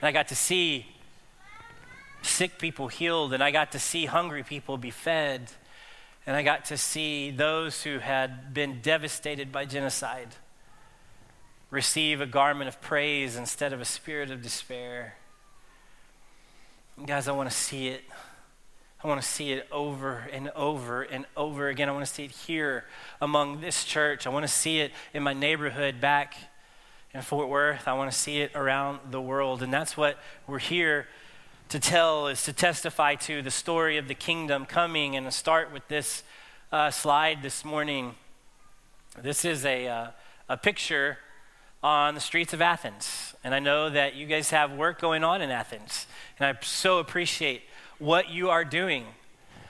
And 0.00 0.08
I 0.08 0.12
got 0.12 0.28
to 0.28 0.34
see 0.34 0.86
sick 2.22 2.58
people 2.58 2.88
healed, 2.88 3.32
and 3.34 3.42
I 3.42 3.50
got 3.50 3.72
to 3.72 3.78
see 3.78 4.06
hungry 4.06 4.42
people 4.42 4.78
be 4.78 4.90
fed. 4.90 5.50
And 6.26 6.36
I 6.36 6.42
got 6.42 6.66
to 6.66 6.76
see 6.76 7.30
those 7.30 7.82
who 7.82 7.98
had 7.98 8.54
been 8.54 8.80
devastated 8.80 9.52
by 9.52 9.64
genocide 9.64 10.28
receive 11.70 12.20
a 12.20 12.26
garment 12.26 12.68
of 12.68 12.80
praise 12.80 13.36
instead 13.36 13.72
of 13.72 13.80
a 13.80 13.84
spirit 13.84 14.30
of 14.30 14.42
despair. 14.42 15.16
And 16.96 17.06
guys, 17.06 17.28
I 17.28 17.32
want 17.32 17.50
to 17.50 17.56
see 17.56 17.88
it. 17.88 18.04
I 19.04 19.08
want 19.08 19.20
to 19.20 19.26
see 19.26 19.50
it 19.50 19.66
over 19.72 20.28
and 20.32 20.48
over 20.54 21.02
and 21.02 21.26
over 21.36 21.68
again. 21.68 21.88
I 21.88 21.92
want 21.92 22.06
to 22.06 22.12
see 22.12 22.24
it 22.24 22.30
here 22.30 22.84
among 23.20 23.60
this 23.60 23.82
church. 23.84 24.28
I 24.28 24.30
want 24.30 24.44
to 24.44 24.52
see 24.52 24.78
it 24.78 24.92
in 25.12 25.24
my 25.24 25.32
neighborhood 25.32 26.00
back 26.00 26.36
in 27.12 27.20
Fort 27.20 27.48
Worth. 27.48 27.88
I 27.88 27.94
want 27.94 28.12
to 28.12 28.16
see 28.16 28.42
it 28.42 28.52
around 28.54 29.00
the 29.10 29.20
world. 29.20 29.60
And 29.60 29.72
that's 29.72 29.96
what 29.96 30.18
we're 30.46 30.60
here 30.60 31.08
to 31.70 31.80
tell 31.80 32.28
is 32.28 32.44
to 32.44 32.52
testify 32.52 33.16
to 33.16 33.42
the 33.42 33.50
story 33.50 33.98
of 33.98 34.06
the 34.06 34.14
kingdom 34.14 34.66
coming 34.66 35.16
and 35.16 35.26
to 35.26 35.32
start 35.32 35.72
with 35.72 35.88
this 35.88 36.22
uh, 36.70 36.92
slide 36.92 37.42
this 37.42 37.64
morning. 37.64 38.14
This 39.20 39.44
is 39.44 39.64
a, 39.64 39.88
uh, 39.88 40.06
a 40.48 40.56
picture 40.56 41.18
on 41.82 42.14
the 42.14 42.20
streets 42.20 42.52
of 42.52 42.62
Athens. 42.62 43.34
And 43.42 43.52
I 43.52 43.58
know 43.58 43.90
that 43.90 44.14
you 44.14 44.26
guys 44.26 44.50
have 44.50 44.70
work 44.70 45.00
going 45.00 45.24
on 45.24 45.42
in 45.42 45.50
Athens. 45.50 46.06
And 46.38 46.46
I 46.46 46.60
so 46.62 47.00
appreciate 47.00 47.62
what 48.02 48.30
you 48.30 48.50
are 48.50 48.64
doing. 48.64 49.04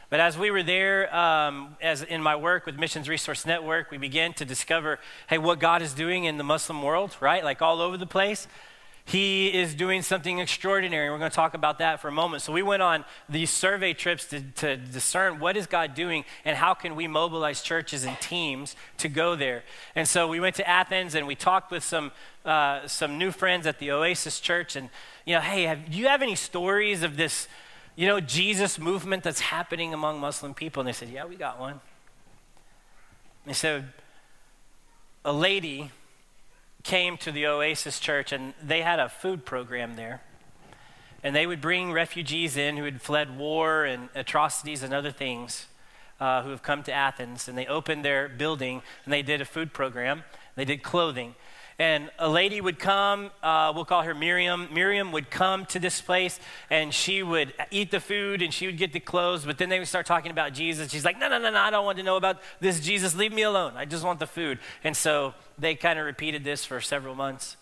But 0.08 0.20
as 0.20 0.38
we 0.38 0.50
were 0.50 0.62
there, 0.62 1.14
um, 1.14 1.76
as 1.82 2.02
in 2.02 2.22
my 2.22 2.34
work 2.34 2.64
with 2.64 2.78
Missions 2.78 3.06
Resource 3.08 3.44
Network, 3.44 3.90
we 3.90 3.98
began 3.98 4.32
to 4.34 4.46
discover, 4.46 4.98
hey, 5.28 5.36
what 5.36 5.58
God 5.58 5.82
is 5.82 5.92
doing 5.92 6.24
in 6.24 6.38
the 6.38 6.44
Muslim 6.44 6.82
world, 6.82 7.14
right? 7.20 7.44
Like 7.44 7.60
all 7.60 7.82
over 7.82 7.98
the 7.98 8.06
place. 8.06 8.48
He 9.04 9.48
is 9.48 9.74
doing 9.74 10.00
something 10.00 10.38
extraordinary. 10.38 11.10
We're 11.10 11.18
going 11.18 11.30
to 11.30 11.34
talk 11.34 11.54
about 11.54 11.78
that 11.78 12.00
for 12.00 12.08
a 12.08 12.12
moment. 12.12 12.42
So 12.42 12.52
we 12.52 12.62
went 12.62 12.82
on 12.82 13.04
these 13.28 13.50
survey 13.50 13.94
trips 13.94 14.26
to, 14.26 14.40
to 14.40 14.76
discern 14.76 15.40
what 15.40 15.56
is 15.56 15.66
God 15.66 15.94
doing 15.94 16.24
and 16.44 16.56
how 16.56 16.72
can 16.72 16.94
we 16.94 17.08
mobilize 17.08 17.62
churches 17.62 18.04
and 18.04 18.18
teams 18.20 18.76
to 18.98 19.08
go 19.08 19.34
there. 19.34 19.62
And 19.94 20.06
so 20.06 20.28
we 20.28 20.40
went 20.40 20.56
to 20.56 20.68
Athens 20.68 21.14
and 21.14 21.26
we 21.26 21.34
talked 21.34 21.70
with 21.70 21.84
some 21.84 22.12
uh, 22.44 22.86
some 22.88 23.18
new 23.18 23.30
friends 23.30 23.66
at 23.66 23.78
the 23.78 23.90
Oasis 23.92 24.40
Church. 24.40 24.74
And 24.74 24.88
you 25.26 25.34
know, 25.34 25.40
hey, 25.40 25.64
have, 25.64 25.90
do 25.90 25.98
you 25.98 26.08
have 26.08 26.22
any 26.22 26.34
stories 26.34 27.02
of 27.02 27.16
this? 27.16 27.48
You 27.94 28.06
know, 28.06 28.20
Jesus 28.20 28.78
movement 28.78 29.22
that's 29.22 29.40
happening 29.40 29.92
among 29.92 30.20
Muslim 30.20 30.54
people? 30.54 30.80
And 30.80 30.88
they 30.88 30.92
said, 30.92 31.10
yeah, 31.10 31.24
we 31.24 31.36
got 31.36 31.60
one. 31.60 31.80
They 33.46 33.52
said, 33.52 33.92
a 35.24 35.32
lady 35.32 35.90
came 36.82 37.16
to 37.18 37.30
the 37.30 37.46
Oasis 37.46 38.00
Church 38.00 38.32
and 38.32 38.54
they 38.62 38.82
had 38.82 38.98
a 38.98 39.08
food 39.08 39.44
program 39.44 39.96
there. 39.96 40.22
And 41.22 41.36
they 41.36 41.46
would 41.46 41.60
bring 41.60 41.92
refugees 41.92 42.56
in 42.56 42.76
who 42.76 42.84
had 42.84 43.00
fled 43.00 43.36
war 43.38 43.84
and 43.84 44.08
atrocities 44.14 44.82
and 44.82 44.92
other 44.92 45.12
things 45.12 45.66
uh, 46.18 46.42
who 46.42 46.50
have 46.50 46.62
come 46.62 46.82
to 46.84 46.92
Athens. 46.92 47.46
And 47.46 47.56
they 47.56 47.66
opened 47.66 48.04
their 48.04 48.28
building 48.28 48.82
and 49.04 49.12
they 49.12 49.22
did 49.22 49.40
a 49.40 49.44
food 49.44 49.72
program. 49.72 50.24
They 50.56 50.64
did 50.64 50.82
clothing. 50.82 51.34
And 51.78 52.10
a 52.18 52.28
lady 52.28 52.60
would 52.60 52.78
come, 52.78 53.30
uh, 53.42 53.72
we'll 53.74 53.84
call 53.84 54.02
her 54.02 54.14
Miriam. 54.14 54.68
Miriam 54.72 55.12
would 55.12 55.30
come 55.30 55.66
to 55.66 55.78
this 55.78 56.00
place 56.00 56.38
and 56.70 56.92
she 56.92 57.22
would 57.22 57.54
eat 57.70 57.90
the 57.90 58.00
food 58.00 58.42
and 58.42 58.52
she 58.52 58.66
would 58.66 58.76
get 58.76 58.92
the 58.92 59.00
clothes, 59.00 59.44
but 59.44 59.58
then 59.58 59.68
they 59.68 59.78
would 59.78 59.88
start 59.88 60.06
talking 60.06 60.30
about 60.30 60.52
Jesus. 60.52 60.90
She's 60.90 61.04
like, 61.04 61.18
no, 61.18 61.28
no, 61.28 61.38
no, 61.38 61.50
no, 61.50 61.58
I 61.58 61.70
don't 61.70 61.84
want 61.84 61.98
to 61.98 62.04
know 62.04 62.16
about 62.16 62.40
this 62.60 62.80
Jesus. 62.80 63.16
Leave 63.16 63.32
me 63.32 63.42
alone. 63.42 63.72
I 63.76 63.84
just 63.84 64.04
want 64.04 64.20
the 64.20 64.26
food. 64.26 64.58
And 64.84 64.96
so 64.96 65.34
they 65.58 65.74
kind 65.74 65.98
of 65.98 66.04
repeated 66.04 66.44
this 66.44 66.64
for 66.64 66.80
several 66.80 67.14
months. 67.14 67.56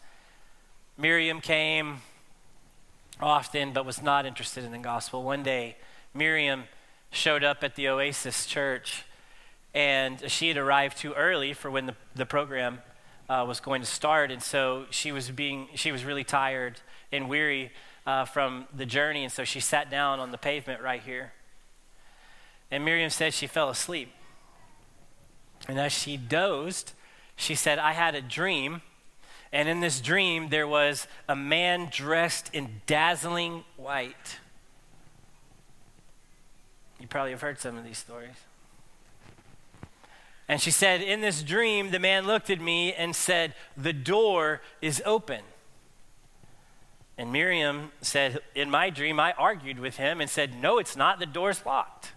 Miriam 0.99 1.41
came 1.41 2.03
often, 3.21 3.73
but 3.73 3.87
was 3.87 4.03
not 4.03 4.27
interested 4.27 4.65
in 4.65 4.73
the 4.73 4.79
gospel. 4.79 5.23
One 5.23 5.43
day, 5.43 5.77
Miriam 6.15 6.65
showed 7.11 7.45
up 7.45 7.63
at 7.63 7.77
the 7.77 7.89
Oasis 7.89 8.47
church 8.47 9.05
and 9.75 10.31
she 10.31 10.49
had 10.49 10.57
arrived 10.57 10.97
too 10.99 11.13
early 11.15 11.53
for 11.53 11.71
when 11.71 11.87
the, 11.87 11.95
the 12.15 12.27
program 12.27 12.81
uh, 13.31 13.45
was 13.47 13.61
going 13.61 13.81
to 13.81 13.87
start, 13.87 14.33
and 14.33 14.43
so 14.43 14.87
she 14.91 15.13
was 15.13 15.31
being 15.31 15.69
she 15.75 15.93
was 15.93 16.05
really 16.05 16.25
tired 16.25 16.81
and 17.13 17.29
weary 17.29 17.71
uh, 18.05 18.25
from 18.25 18.67
the 18.75 18.85
journey, 18.85 19.23
and 19.23 19.33
so 19.33 19.45
she 19.45 19.61
sat 19.61 19.89
down 19.89 20.19
on 20.19 20.33
the 20.33 20.39
pavement 20.39 20.83
right 20.83 21.01
here. 21.01 21.33
And 22.73 22.85
Miriam 22.85 23.11
said 23.11 23.33
she 23.33 23.47
fell 23.47 23.69
asleep. 23.69 24.13
And 25.69 25.79
as 25.79 25.93
she 25.93 26.17
dozed, 26.17 26.93
she 27.37 27.55
said, 27.55 27.79
I 27.79 27.93
had 27.93 28.15
a 28.15 28.23
dream. 28.23 28.83
And 29.53 29.69
in 29.69 29.81
this 29.81 30.01
dream, 30.01 30.49
there 30.49 30.67
was 30.67 31.07
a 31.29 31.37
man 31.37 31.89
dressed 31.91 32.51
in 32.53 32.81
dazzling 32.87 33.65
white. 33.77 34.39
You 37.01 37.07
probably 37.07 37.33
have 37.33 37.41
heard 37.41 37.59
some 37.59 37.77
of 37.77 37.85
these 37.85 37.99
stories. 37.99 38.37
And 40.51 40.61
she 40.61 40.73
said, 40.73 41.01
In 41.01 41.21
this 41.21 41.45
dream, 41.45 41.93
the 41.93 42.01
man 42.01 42.27
looked 42.27 42.51
at 42.51 42.61
me 42.61 42.93
and 42.93 43.15
said, 43.15 43.55
The 43.77 43.93
door 43.93 44.61
is 44.83 45.01
open. 45.07 45.43
And 47.17 47.31
Miriam 47.31 47.93
said, 48.01 48.41
In 48.57 48.69
my 48.69 48.91
dream, 48.91 49.21
I 49.21 49.31
argued 49.39 49.79
with 49.79 49.97
him 49.97 50.21
and 50.21 50.29
said, 50.29 50.61
No, 50.61 50.79
it's 50.79 50.97
not. 50.97 51.21
The 51.21 51.27
door's 51.27 51.65
locked. 51.65 52.11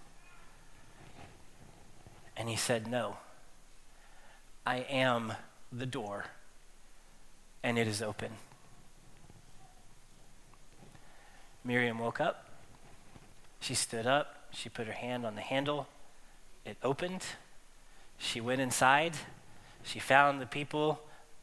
And 2.35 2.49
he 2.49 2.55
said, 2.55 2.87
No, 2.87 3.17
I 4.65 4.77
am 4.77 5.33
the 5.71 5.85
door, 5.85 6.25
and 7.61 7.77
it 7.77 7.87
is 7.87 8.01
open. 8.01 8.31
Miriam 11.63 11.99
woke 11.99 12.19
up. 12.19 12.47
She 13.59 13.75
stood 13.75 14.07
up. 14.07 14.47
She 14.49 14.69
put 14.69 14.87
her 14.87 14.93
hand 14.93 15.23
on 15.23 15.35
the 15.35 15.41
handle. 15.41 15.85
It 16.65 16.77
opened. 16.81 17.23
She 18.23 18.39
went 18.39 18.61
inside. 18.61 19.15
She 19.83 19.99
found 19.99 20.39
the 20.39 20.45
people, 20.45 21.01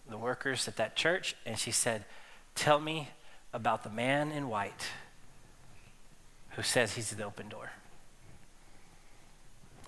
the 0.08 0.16
workers 0.16 0.66
at 0.66 0.76
that 0.76 0.96
church, 0.96 1.36
and 1.44 1.58
she 1.58 1.70
said, 1.70 2.06
Tell 2.54 2.80
me 2.80 3.10
about 3.52 3.84
the 3.84 3.90
man 3.90 4.32
in 4.32 4.48
white 4.48 4.88
who 6.50 6.62
says 6.62 6.94
he's 6.94 7.10
the 7.10 7.22
open 7.22 7.50
door. 7.50 7.72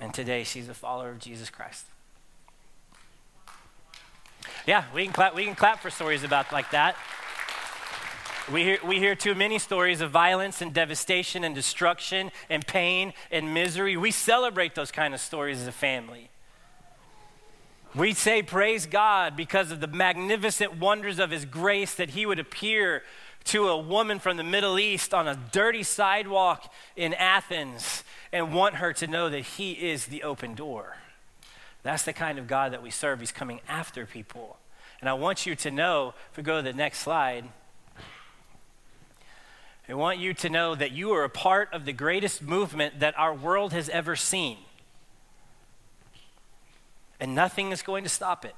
And 0.00 0.12
today 0.12 0.44
she's 0.44 0.68
a 0.68 0.74
follower 0.74 1.10
of 1.10 1.18
Jesus 1.18 1.48
Christ. 1.48 1.86
Yeah, 4.66 4.84
we 4.94 5.04
can 5.04 5.14
clap, 5.14 5.34
we 5.34 5.46
can 5.46 5.54
clap 5.54 5.80
for 5.80 5.88
stories 5.88 6.24
about 6.24 6.52
like 6.52 6.70
that. 6.72 6.94
We 8.52 8.64
hear, 8.64 8.78
we 8.84 8.98
hear 8.98 9.14
too 9.14 9.34
many 9.34 9.58
stories 9.58 10.02
of 10.02 10.10
violence 10.10 10.60
and 10.60 10.74
devastation 10.74 11.42
and 11.42 11.54
destruction 11.54 12.30
and 12.50 12.66
pain 12.66 13.14
and 13.30 13.54
misery. 13.54 13.96
We 13.96 14.10
celebrate 14.10 14.74
those 14.74 14.90
kind 14.90 15.14
of 15.14 15.20
stories 15.20 15.58
as 15.58 15.66
a 15.66 15.72
family. 15.72 16.28
We 17.94 18.14
say, 18.14 18.42
Praise 18.42 18.86
God, 18.86 19.36
because 19.36 19.70
of 19.70 19.80
the 19.80 19.86
magnificent 19.86 20.78
wonders 20.78 21.18
of 21.18 21.30
His 21.30 21.44
grace 21.44 21.94
that 21.94 22.10
He 22.10 22.24
would 22.24 22.38
appear 22.38 23.02
to 23.44 23.68
a 23.68 23.76
woman 23.76 24.18
from 24.18 24.36
the 24.36 24.44
Middle 24.44 24.78
East 24.78 25.12
on 25.12 25.28
a 25.28 25.38
dirty 25.52 25.82
sidewalk 25.82 26.72
in 26.96 27.12
Athens 27.14 28.04
and 28.32 28.54
want 28.54 28.76
her 28.76 28.92
to 28.94 29.06
know 29.06 29.28
that 29.28 29.40
He 29.40 29.72
is 29.72 30.06
the 30.06 30.22
open 30.22 30.54
door. 30.54 30.96
That's 31.82 32.04
the 32.04 32.12
kind 32.12 32.38
of 32.38 32.46
God 32.46 32.72
that 32.72 32.82
we 32.82 32.90
serve. 32.90 33.20
He's 33.20 33.32
coming 33.32 33.60
after 33.68 34.06
people. 34.06 34.56
And 35.00 35.08
I 35.08 35.14
want 35.14 35.44
you 35.44 35.54
to 35.56 35.70
know, 35.70 36.14
if 36.30 36.36
we 36.36 36.42
go 36.44 36.58
to 36.58 36.62
the 36.62 36.72
next 36.72 37.00
slide, 37.00 37.44
I 39.88 39.94
want 39.94 40.18
you 40.18 40.32
to 40.32 40.48
know 40.48 40.74
that 40.74 40.92
you 40.92 41.10
are 41.12 41.24
a 41.24 41.28
part 41.28 41.68
of 41.74 41.84
the 41.84 41.92
greatest 41.92 42.40
movement 42.40 43.00
that 43.00 43.18
our 43.18 43.34
world 43.34 43.72
has 43.72 43.88
ever 43.90 44.16
seen. 44.16 44.56
And 47.22 47.36
nothing 47.36 47.70
is 47.70 47.82
going 47.82 48.02
to 48.02 48.10
stop 48.10 48.44
it. 48.44 48.56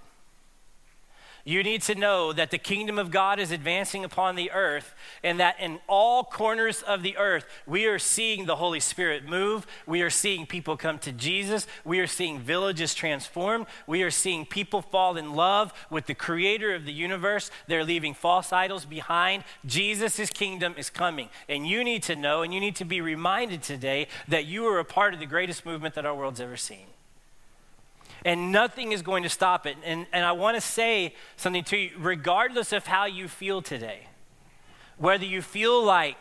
You 1.45 1.63
need 1.63 1.83
to 1.83 1.95
know 1.95 2.33
that 2.33 2.51
the 2.51 2.57
kingdom 2.57 2.99
of 2.99 3.11
God 3.11 3.39
is 3.39 3.51
advancing 3.51 4.07
upon 4.07 4.37
the 4.37 4.51
earth, 4.53 4.95
and 5.23 5.39
that 5.39 5.61
in 5.61 5.81
all 5.87 6.25
corners 6.25 6.81
of 6.81 7.03
the 7.03 7.19
earth, 7.19 7.45
we 7.67 7.85
are 7.85 7.99
seeing 7.99 8.47
the 8.47 8.57
Holy 8.57 8.81
Spirit 8.81 9.29
move. 9.29 9.67
We 9.87 10.01
are 10.01 10.09
seeing 10.09 10.47
people 10.47 10.79
come 10.79 10.99
to 11.01 11.13
Jesus. 11.13 11.67
We 11.85 12.01
are 12.01 12.07
seeing 12.07 12.41
villages 12.41 12.95
transformed. 12.95 13.67
We 13.87 14.03
are 14.03 14.11
seeing 14.11 14.47
people 14.47 14.81
fall 14.81 15.19
in 15.19 15.35
love 15.35 15.75
with 15.91 16.07
the 16.07 16.15
creator 16.15 16.75
of 16.75 16.87
the 16.87 16.93
universe. 16.95 17.51
They're 17.67 17.85
leaving 17.85 18.15
false 18.15 18.51
idols 18.51 18.87
behind. 18.87 19.45
Jesus' 19.67 20.31
kingdom 20.31 20.75
is 20.79 20.89
coming. 20.89 21.29
And 21.51 21.67
you 21.67 21.85
need 21.85 22.03
to 22.05 22.17
know, 22.17 22.41
and 22.41 22.55
you 22.55 22.61
need 22.61 22.77
to 22.77 22.87
be 22.87 23.03
reminded 23.03 23.63
today 23.63 24.09
that 24.27 24.47
you 24.47 24.65
are 24.69 24.79
a 24.79 24.87
part 24.87 25.13
of 25.13 25.21
the 25.21 25.27
greatest 25.27 25.67
movement 25.67 25.95
that 25.97 26.07
our 26.07 26.15
world's 26.15 26.41
ever 26.41 26.57
seen 26.57 26.87
and 28.25 28.51
nothing 28.51 28.93
is 28.93 29.03
going 29.03 29.23
to 29.23 29.29
stop 29.29 29.67
it. 29.67 29.77
And, 29.85 30.07
and 30.13 30.25
I 30.25 30.33
want 30.33 30.57
to 30.57 30.61
say 30.61 31.15
something 31.37 31.65
to 31.65 31.77
you, 31.77 31.91
regardless 31.99 32.73
of 32.73 32.87
how 32.87 33.05
you 33.05 33.29
feel 33.29 33.61
today, 33.61 34.07
whether 34.97 35.25
you 35.25 35.43
feel 35.43 35.85
like 35.85 36.17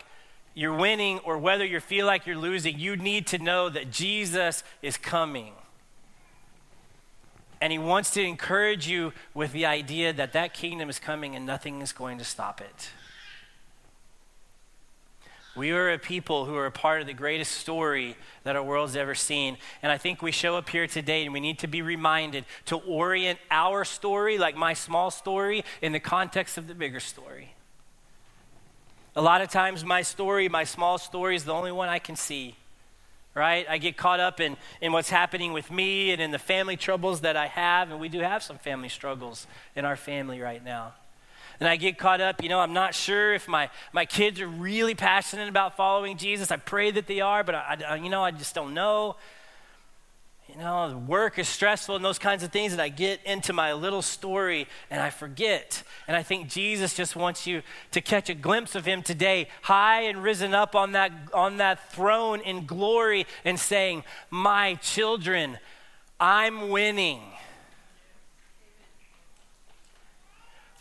you're 0.53 0.75
winning 0.75 1.19
or 1.19 1.37
whether 1.37 1.65
you 1.65 1.79
feel 1.79 2.05
like 2.05 2.27
you're 2.27 2.37
losing, 2.37 2.77
you 2.77 2.95
need 2.95 3.27
to 3.27 3.37
know 3.37 3.69
that 3.69 3.91
Jesus 3.91 4.63
is 4.81 4.97
coming. 4.97 5.53
And 7.61 7.71
he 7.71 7.79
wants 7.79 8.11
to 8.11 8.21
encourage 8.21 8.87
you 8.87 9.13
with 9.33 9.53
the 9.53 9.65
idea 9.65 10.11
that 10.11 10.33
that 10.33 10.53
kingdom 10.53 10.89
is 10.89 10.99
coming 10.99 11.35
and 11.35 11.45
nothing 11.45 11.81
is 11.81 11.93
going 11.93 12.17
to 12.17 12.25
stop 12.25 12.59
it. 12.59 12.89
We 15.55 15.69
are 15.71 15.91
a 15.91 15.99
people 15.99 16.45
who 16.45 16.55
are 16.55 16.65
a 16.65 16.71
part 16.71 17.01
of 17.01 17.07
the 17.07 17.13
greatest 17.13 17.51
story 17.51 18.15
that 18.43 18.55
our 18.55 18.63
world's 18.63 18.95
ever 18.95 19.13
seen. 19.13 19.57
And 19.83 19.91
I 19.91 19.99
think 19.99 20.23
we 20.23 20.31
show 20.31 20.57
up 20.57 20.67
here 20.67 20.87
today 20.87 21.25
and 21.25 21.33
we 21.33 21.39
need 21.39 21.59
to 21.59 21.67
be 21.67 21.83
reminded 21.83 22.45
to 22.65 22.77
orient 22.77 23.37
our 23.51 23.85
story, 23.85 24.39
like 24.39 24.55
my 24.55 24.73
small 24.73 25.11
story, 25.11 25.63
in 25.81 25.91
the 25.91 25.99
context 25.99 26.57
of 26.57 26.67
the 26.67 26.73
bigger 26.73 26.99
story. 26.99 27.53
A 29.15 29.21
lot 29.21 29.41
of 29.41 29.49
times, 29.49 29.85
my 29.85 30.01
story, 30.01 30.49
my 30.49 30.63
small 30.63 30.97
story, 30.97 31.35
is 31.35 31.43
the 31.43 31.53
only 31.53 31.71
one 31.71 31.87
I 31.87 31.99
can 31.99 32.15
see, 32.15 32.55
right? 33.35 33.63
I 33.69 33.77
get 33.77 33.95
caught 33.95 34.19
up 34.19 34.39
in, 34.39 34.57
in 34.81 34.91
what's 34.91 35.11
happening 35.11 35.53
with 35.53 35.69
me 35.69 36.09
and 36.09 36.19
in 36.19 36.31
the 36.31 36.39
family 36.39 36.77
troubles 36.77 37.21
that 37.21 37.37
I 37.37 37.45
have, 37.45 37.91
and 37.91 37.99
we 37.99 38.09
do 38.09 38.21
have 38.21 38.41
some 38.41 38.57
family 38.57 38.89
struggles 38.89 39.45
in 39.75 39.85
our 39.85 39.95
family 39.95 40.41
right 40.41 40.65
now 40.65 40.93
and 41.59 41.69
I 41.69 41.75
get 41.75 41.97
caught 41.97 42.21
up. 42.21 42.43
You 42.43 42.49
know, 42.49 42.59
I'm 42.59 42.73
not 42.73 42.95
sure 42.95 43.33
if 43.33 43.47
my, 43.47 43.69
my 43.91 44.05
kids 44.05 44.41
are 44.41 44.47
really 44.47 44.95
passionate 44.95 45.49
about 45.49 45.77
following 45.77 46.17
Jesus. 46.17 46.51
I 46.51 46.57
pray 46.57 46.91
that 46.91 47.07
they 47.07 47.21
are, 47.21 47.43
but 47.43 47.55
I, 47.55 47.77
I, 47.87 47.95
you 47.95 48.09
know, 48.09 48.23
I 48.23 48.31
just 48.31 48.55
don't 48.55 48.73
know. 48.73 49.15
You 50.49 50.59
know, 50.59 51.03
work 51.07 51.39
is 51.39 51.47
stressful 51.47 51.95
and 51.95 52.05
those 52.05 52.19
kinds 52.19 52.43
of 52.43 52.51
things, 52.51 52.73
and 52.73 52.81
I 52.81 52.89
get 52.89 53.21
into 53.25 53.53
my 53.53 53.73
little 53.73 54.01
story 54.01 54.67
and 54.91 55.01
I 55.01 55.09
forget. 55.09 55.81
And 56.07 56.15
I 56.15 56.21
think 56.21 56.49
Jesus 56.49 56.93
just 56.93 57.15
wants 57.15 57.47
you 57.47 57.63
to 57.91 58.01
catch 58.01 58.29
a 58.29 58.35
glimpse 58.35 58.75
of 58.75 58.85
him 58.85 59.01
today, 59.01 59.47
high 59.63 60.01
and 60.01 60.21
risen 60.21 60.53
up 60.53 60.75
on 60.75 60.91
that, 60.91 61.11
on 61.33 61.57
that 61.57 61.91
throne 61.91 62.41
in 62.41 62.65
glory, 62.65 63.25
and 63.43 63.59
saying, 63.59 64.03
My 64.29 64.75
children, 64.75 65.57
I'm 66.19 66.69
winning. 66.69 67.21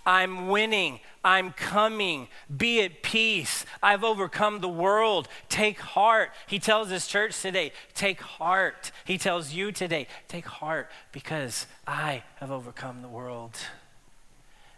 I'm 0.04 0.49
winning. 0.49 1.00
I'm 1.25 1.52
coming. 1.52 2.28
Be 2.54 2.82
at 2.82 3.02
peace. 3.02 3.64
I've 3.82 4.02
overcome 4.02 4.61
the 4.61 4.68
world. 4.68 5.28
Take 5.49 5.80
heart. 5.80 6.30
He 6.47 6.59
tells 6.59 6.90
his 6.90 7.06
church 7.06 7.40
today, 7.40 7.73
take 7.94 8.21
heart. 8.21 8.90
He 9.04 9.18
tells 9.18 9.52
you 9.52 9.73
today, 9.73 10.09
take 10.28 10.47
heart 10.47 10.90
because 11.12 11.66
I 11.87 12.25
have 12.37 12.50
overcome 12.50 13.02
the 13.02 13.09
world. 13.09 13.56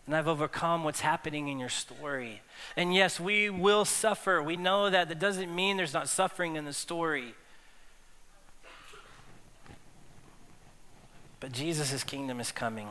And 0.06 0.14
I've 0.14 0.28
overcome 0.28 0.84
what's 0.84 1.00
happening 1.00 1.48
in 1.48 1.58
your 1.58 1.70
story. 1.70 2.42
And 2.76 2.94
yes, 2.94 3.18
we 3.18 3.48
will 3.48 3.86
suffer. 3.86 4.42
We 4.42 4.56
know 4.56 4.90
that. 4.90 5.08
That 5.08 5.18
doesn't 5.18 5.54
mean 5.54 5.78
there's 5.78 5.94
not 5.94 6.10
suffering 6.10 6.56
in 6.56 6.66
the 6.66 6.74
story. 6.74 7.34
But 11.40 11.52
Jesus' 11.52 12.04
kingdom 12.04 12.38
is 12.38 12.52
coming. 12.52 12.88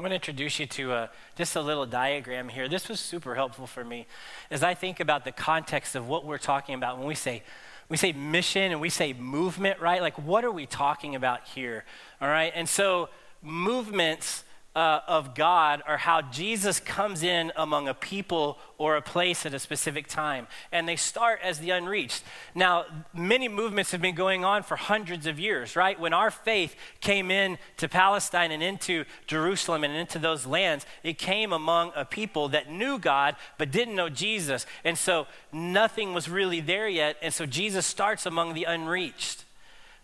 I'm 0.00 0.02
going 0.02 0.12
to 0.12 0.14
introduce 0.14 0.58
you 0.58 0.64
to 0.64 0.92
a, 0.92 0.96
uh, 0.96 1.06
just 1.36 1.56
a 1.56 1.60
little 1.60 1.84
diagram 1.84 2.48
here. 2.48 2.70
This 2.70 2.88
was 2.88 3.00
super 3.00 3.34
helpful 3.34 3.66
for 3.66 3.84
me 3.84 4.06
as 4.50 4.62
I 4.62 4.72
think 4.72 4.98
about 4.98 5.26
the 5.26 5.30
context 5.30 5.94
of 5.94 6.08
what 6.08 6.24
we're 6.24 6.38
talking 6.38 6.74
about 6.74 6.96
when 6.96 7.06
we 7.06 7.14
say 7.14 7.42
we 7.90 7.98
say 7.98 8.12
mission 8.12 8.72
and 8.72 8.80
we 8.80 8.88
say 8.88 9.12
movement, 9.12 9.78
right? 9.78 10.00
Like 10.00 10.16
what 10.16 10.42
are 10.42 10.50
we 10.50 10.64
talking 10.64 11.16
about 11.16 11.44
here? 11.48 11.84
All 12.18 12.28
right? 12.28 12.50
And 12.54 12.66
so 12.66 13.10
movements 13.42 14.42
uh, 14.76 15.00
of 15.08 15.34
God 15.34 15.82
are 15.86 15.96
how 15.96 16.22
Jesus 16.22 16.78
comes 16.78 17.24
in 17.24 17.50
among 17.56 17.88
a 17.88 17.94
people 17.94 18.58
or 18.78 18.96
a 18.96 19.02
place 19.02 19.44
at 19.44 19.52
a 19.52 19.58
specific 19.58 20.06
time. 20.06 20.46
And 20.70 20.88
they 20.88 20.96
start 20.96 21.40
as 21.42 21.58
the 21.58 21.70
unreached. 21.70 22.22
Now, 22.54 22.84
many 23.12 23.48
movements 23.48 23.90
have 23.90 24.00
been 24.00 24.14
going 24.14 24.44
on 24.44 24.62
for 24.62 24.76
hundreds 24.76 25.26
of 25.26 25.40
years, 25.40 25.74
right? 25.74 25.98
When 25.98 26.12
our 26.12 26.30
faith 26.30 26.76
came 27.00 27.30
in 27.32 27.58
to 27.78 27.88
Palestine 27.88 28.52
and 28.52 28.62
into 28.62 29.04
Jerusalem 29.26 29.82
and 29.82 29.94
into 29.94 30.20
those 30.20 30.46
lands, 30.46 30.86
it 31.02 31.18
came 31.18 31.52
among 31.52 31.90
a 31.96 32.04
people 32.04 32.48
that 32.50 32.70
knew 32.70 32.98
God 32.98 33.34
but 33.58 33.72
didn't 33.72 33.96
know 33.96 34.08
Jesus. 34.08 34.66
And 34.84 34.96
so 34.96 35.26
nothing 35.52 36.14
was 36.14 36.28
really 36.28 36.60
there 36.60 36.88
yet. 36.88 37.16
And 37.22 37.34
so 37.34 37.44
Jesus 37.44 37.86
starts 37.86 38.24
among 38.24 38.54
the 38.54 38.64
unreached. 38.64 39.44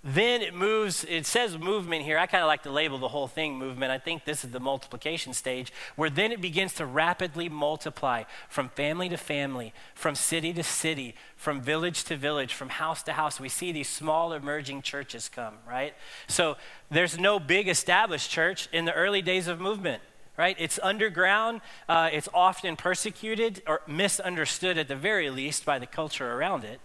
Then 0.09 0.41
it 0.41 0.55
moves, 0.55 1.03
it 1.09 1.27
says 1.27 1.59
movement 1.59 2.05
here. 2.05 2.17
I 2.17 2.27
kind 2.27 2.45
of 2.45 2.47
like 2.47 2.63
to 2.63 2.71
label 2.71 2.97
the 2.97 3.09
whole 3.09 3.27
thing 3.27 3.59
movement. 3.59 3.91
I 3.91 3.99
think 3.99 4.25
this 4.25 4.45
is 4.45 4.53
the 4.53 4.61
multiplication 4.61 5.33
stage, 5.33 5.73
where 5.97 6.09
then 6.09 6.31
it 6.31 6.41
begins 6.41 6.75
to 6.75 6.87
rapidly 6.87 7.49
multiply 7.49 8.23
from 8.49 8.69
family 8.69 9.09
to 9.09 9.17
family, 9.17 9.75
from 9.97 10.15
city 10.15 10.53
to 10.53 10.63
city, 10.63 11.17
from 11.35 11.61
village 11.61 12.05
to 12.05 12.17
village, 12.17 12.55
from 12.55 12.69
house 12.69 13.03
to 13.03 13.15
house. 13.15 13.41
We 13.41 13.49
see 13.49 13.73
these 13.73 13.89
small 13.89 14.33
emerging 14.33 14.83
churches 14.83 15.29
come, 15.29 15.55
right? 15.69 15.93
So 16.29 16.57
there's 16.89 17.19
no 17.19 17.41
big 17.41 17.67
established 17.67 18.31
church 18.31 18.69
in 18.73 18.85
the 18.85 18.93
early 18.93 19.23
days 19.23 19.49
of 19.49 19.61
movement 19.61 20.03
right? 20.39 20.57
It's 20.59 20.79
underground. 20.83 21.63
Uh, 21.89 22.11
it's 22.13 22.29
often 22.35 22.77
persecuted 22.77 23.63
or 23.67 23.81
misunderstood 23.87 24.77
at 24.77 24.87
the 24.87 24.95
very 24.95 25.31
least 25.31 25.65
by 25.65 25.79
the 25.79 25.87
culture 25.87 26.31
around 26.31 26.63
it. 26.63 26.79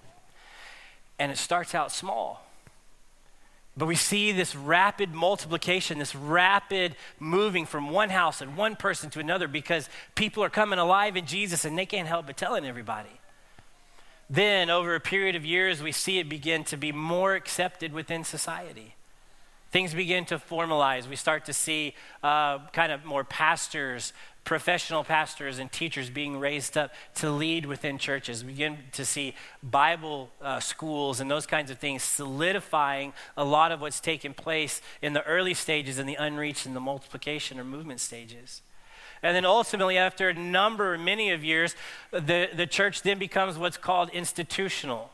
And 1.19 1.33
it 1.33 1.37
starts 1.37 1.75
out 1.75 1.91
small. 1.91 2.45
But 3.81 3.87
we 3.87 3.95
see 3.95 4.31
this 4.31 4.55
rapid 4.55 5.11
multiplication, 5.11 5.97
this 5.97 6.13
rapid 6.13 6.95
moving 7.19 7.65
from 7.65 7.89
one 7.89 8.11
house 8.11 8.39
and 8.39 8.55
one 8.55 8.75
person 8.75 9.09
to 9.09 9.19
another 9.19 9.47
because 9.47 9.89
people 10.13 10.43
are 10.43 10.51
coming 10.51 10.77
alive 10.77 11.17
in 11.17 11.25
Jesus 11.25 11.65
and 11.65 11.75
they 11.75 11.87
can't 11.87 12.07
help 12.07 12.27
but 12.27 12.37
telling 12.37 12.63
everybody. 12.63 13.09
Then, 14.29 14.69
over 14.69 14.93
a 14.93 14.99
period 14.99 15.35
of 15.35 15.45
years, 15.45 15.81
we 15.81 15.91
see 15.91 16.19
it 16.19 16.29
begin 16.29 16.63
to 16.65 16.77
be 16.77 16.91
more 16.91 17.33
accepted 17.33 17.91
within 17.91 18.23
society. 18.23 18.93
Things 19.71 19.95
begin 19.95 20.25
to 20.25 20.37
formalize. 20.37 21.09
We 21.09 21.15
start 21.15 21.45
to 21.45 21.53
see 21.53 21.95
uh, 22.21 22.59
kind 22.73 22.91
of 22.91 23.03
more 23.03 23.23
pastors 23.23 24.13
professional 24.43 25.03
pastors 25.03 25.59
and 25.59 25.71
teachers 25.71 26.09
being 26.09 26.39
raised 26.39 26.77
up 26.77 26.91
to 27.15 27.29
lead 27.29 27.65
within 27.65 27.97
churches. 27.97 28.43
We 28.43 28.51
begin 28.51 28.77
to 28.93 29.05
see 29.05 29.35
Bible 29.61 30.31
uh, 30.41 30.59
schools 30.59 31.19
and 31.19 31.29
those 31.29 31.45
kinds 31.45 31.69
of 31.71 31.77
things 31.77 32.03
solidifying 32.03 33.13
a 33.37 33.45
lot 33.45 33.71
of 33.71 33.81
what's 33.81 33.99
taken 33.99 34.33
place 34.33 34.81
in 35.01 35.13
the 35.13 35.23
early 35.23 35.53
stages 35.53 35.99
in 35.99 36.07
the 36.07 36.15
unreached 36.15 36.65
and 36.65 36.75
the 36.75 36.81
multiplication 36.81 37.59
or 37.59 37.63
movement 37.63 37.99
stages. 37.99 38.61
And 39.23 39.35
then 39.35 39.45
ultimately, 39.45 39.97
after 39.97 40.29
a 40.29 40.33
number, 40.33 40.97
many 40.97 41.29
of 41.29 41.43
years, 41.43 41.75
the, 42.11 42.49
the 42.55 42.65
church 42.65 43.03
then 43.03 43.19
becomes 43.19 43.57
what's 43.57 43.77
called 43.77 44.09
institutional 44.09 45.11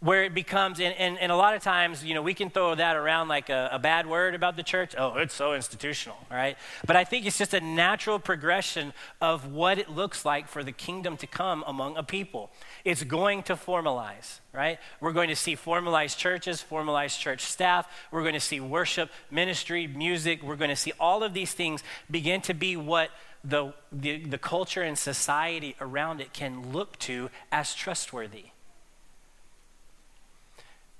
where 0.00 0.22
it 0.22 0.32
becomes, 0.32 0.78
and, 0.78 0.94
and, 0.94 1.18
and, 1.18 1.32
a 1.32 1.36
lot 1.36 1.56
of 1.56 1.62
times, 1.62 2.04
you 2.04 2.14
know, 2.14 2.22
we 2.22 2.32
can 2.32 2.50
throw 2.50 2.72
that 2.72 2.94
around 2.94 3.26
like 3.26 3.48
a, 3.48 3.70
a, 3.72 3.80
bad 3.80 4.06
word 4.06 4.36
about 4.36 4.54
the 4.54 4.62
church. 4.62 4.94
Oh, 4.96 5.16
it's 5.16 5.34
so 5.34 5.54
institutional, 5.54 6.16
right? 6.30 6.56
But 6.86 6.94
I 6.94 7.02
think 7.02 7.26
it's 7.26 7.36
just 7.36 7.52
a 7.52 7.60
natural 7.60 8.20
progression 8.20 8.92
of 9.20 9.52
what 9.52 9.76
it 9.78 9.90
looks 9.90 10.24
like 10.24 10.46
for 10.46 10.62
the 10.62 10.70
kingdom 10.70 11.16
to 11.16 11.26
come 11.26 11.64
among 11.66 11.96
a 11.96 12.04
people. 12.04 12.50
It's 12.84 13.02
going 13.02 13.42
to 13.44 13.56
formalize, 13.56 14.38
right? 14.52 14.78
We're 15.00 15.12
going 15.12 15.30
to 15.30 15.36
see 15.36 15.56
formalized 15.56 16.16
churches, 16.16 16.62
formalized 16.62 17.18
church 17.18 17.40
staff. 17.40 17.88
We're 18.12 18.22
going 18.22 18.34
to 18.34 18.40
see 18.40 18.60
worship, 18.60 19.10
ministry, 19.32 19.88
music. 19.88 20.44
We're 20.44 20.56
going 20.56 20.70
to 20.70 20.76
see 20.76 20.92
all 21.00 21.24
of 21.24 21.34
these 21.34 21.52
things 21.52 21.82
begin 22.08 22.40
to 22.42 22.54
be 22.54 22.76
what 22.76 23.10
the, 23.42 23.74
the, 23.90 24.18
the 24.24 24.38
culture 24.38 24.82
and 24.82 24.96
society 24.96 25.74
around 25.80 26.20
it 26.20 26.32
can 26.32 26.72
look 26.72 26.96
to 27.00 27.30
as 27.50 27.74
trustworthy 27.74 28.46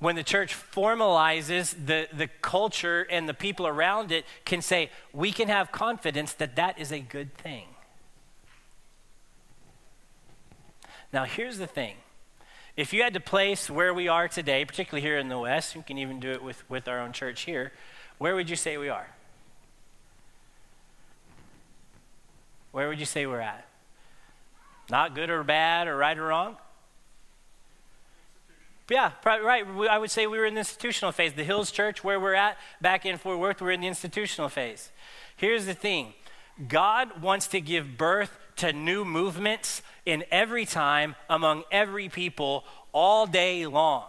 when 0.01 0.15
the 0.15 0.23
church 0.23 0.55
formalizes 0.55 1.75
the, 1.87 2.09
the 2.13 2.29
culture 2.41 3.07
and 3.11 3.29
the 3.29 3.35
people 3.35 3.67
around 3.67 4.13
it 4.13 4.25
can 4.45 4.63
say 4.63 4.91
we 5.13 5.33
can 5.33 5.49
have 5.49 5.73
confidence 5.73 6.33
that 6.35 6.57
that 6.57 6.79
is 6.79 6.93
a 6.93 7.01
good 7.01 7.35
thing. 7.35 7.65
Now 11.13 11.25
here's 11.25 11.59
the 11.59 11.67
thing. 11.67 11.97
If 12.77 12.93
you 12.93 13.03
had 13.03 13.15
to 13.15 13.21
place 13.21 13.69
where 13.69 13.93
we 13.93 14.07
are 14.07 14.29
today 14.29 14.65
particularly 14.65 15.03
here 15.03 15.19
in 15.19 15.29
the 15.29 15.39
west 15.39 15.75
you 15.75 15.83
can 15.83 15.99
even 15.99 16.21
do 16.21 16.31
it 16.31 16.43
with, 16.43 16.69
with 16.71 16.87
our 16.87 17.01
own 17.01 17.13
church 17.13 17.43
here 17.43 17.73
where 18.19 18.35
would 18.35 18.51
you 18.51 18.57
say 18.57 18.77
we 18.77 18.89
are? 18.89 19.09
Where 22.71 22.89
would 22.89 23.01
you 23.01 23.07
say 23.07 23.27
we're 23.27 23.41
at? 23.41 23.67
Not 24.91 25.15
good 25.15 25.31
or 25.31 25.43
bad 25.43 25.89
or 25.89 25.97
right 25.97 26.17
or 26.17 26.27
wrong 26.27 26.57
yeah, 28.91 29.13
right. 29.25 29.65
I 29.91 29.99
would 29.99 30.11
say 30.11 30.27
we 30.27 30.39
were 30.39 30.47
in 30.47 30.55
the 30.55 30.61
institutional 30.61 31.13
phase. 31.13 31.35
The 31.35 31.45
Hills 31.45 31.71
Church, 31.71 32.03
where 32.03 32.19
we're 32.19 32.35
at 32.35 32.57
back 32.81 33.05
in 33.05 33.19
Fort 33.19 33.39
Worth, 33.39 33.61
we're 33.61 33.73
in 33.73 33.83
the 33.83 33.87
institutional 33.87 34.49
phase. 34.49 34.91
Here's 35.37 35.67
the 35.67 35.75
thing 35.75 36.15
God 36.67 37.21
wants 37.21 37.47
to 37.49 37.61
give 37.61 37.99
birth 37.99 38.39
to 38.57 38.73
new 38.73 39.05
movements 39.05 39.83
in 40.07 40.25
every 40.31 40.65
time, 40.65 41.15
among 41.29 41.65
every 41.71 42.09
people, 42.09 42.65
all 42.93 43.27
day 43.27 43.67
long. 43.67 44.07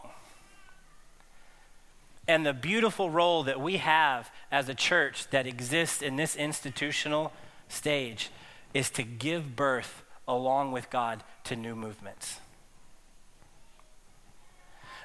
And 2.28 2.46
the 2.46 2.54
beautiful 2.54 3.10
role 3.10 3.44
that 3.44 3.60
we 3.60 3.78
have 3.78 4.32
as 4.52 4.70
a 4.70 4.76
church 4.76 5.30
that 5.32 5.48
exists 5.48 6.02
in 6.02 6.16
this 6.16 6.36
institutional 6.36 7.34
stage 7.68 8.30
is 8.74 8.90
to 8.92 9.04
give 9.04 9.56
birth 9.56 10.04
along 10.28 10.72
with 10.72 10.90
God 10.90 11.24
to 11.46 11.56
new 11.56 11.76
movements 11.76 12.40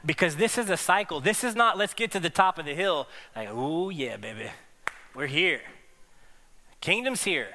because 0.05 0.37
this 0.37 0.59
is 0.59 0.71
a 0.71 0.77
cycle. 0.77 1.21
This 1.21 1.45
is 1.45 1.55
not 1.55 1.79
let's 1.79 1.95
get 1.95 2.11
to 2.13 2.21
the 2.21 2.31
top 2.31 2.59
of 2.59 2.65
the 2.65 2.75
hill. 2.75 3.09
Like, 3.35 3.49
oh, 3.51 3.91
yeah, 3.91 4.17
baby, 4.17 4.51
we're 5.15 5.27
here. 5.27 5.61
Kingdom's 6.81 7.25
here. 7.25 7.49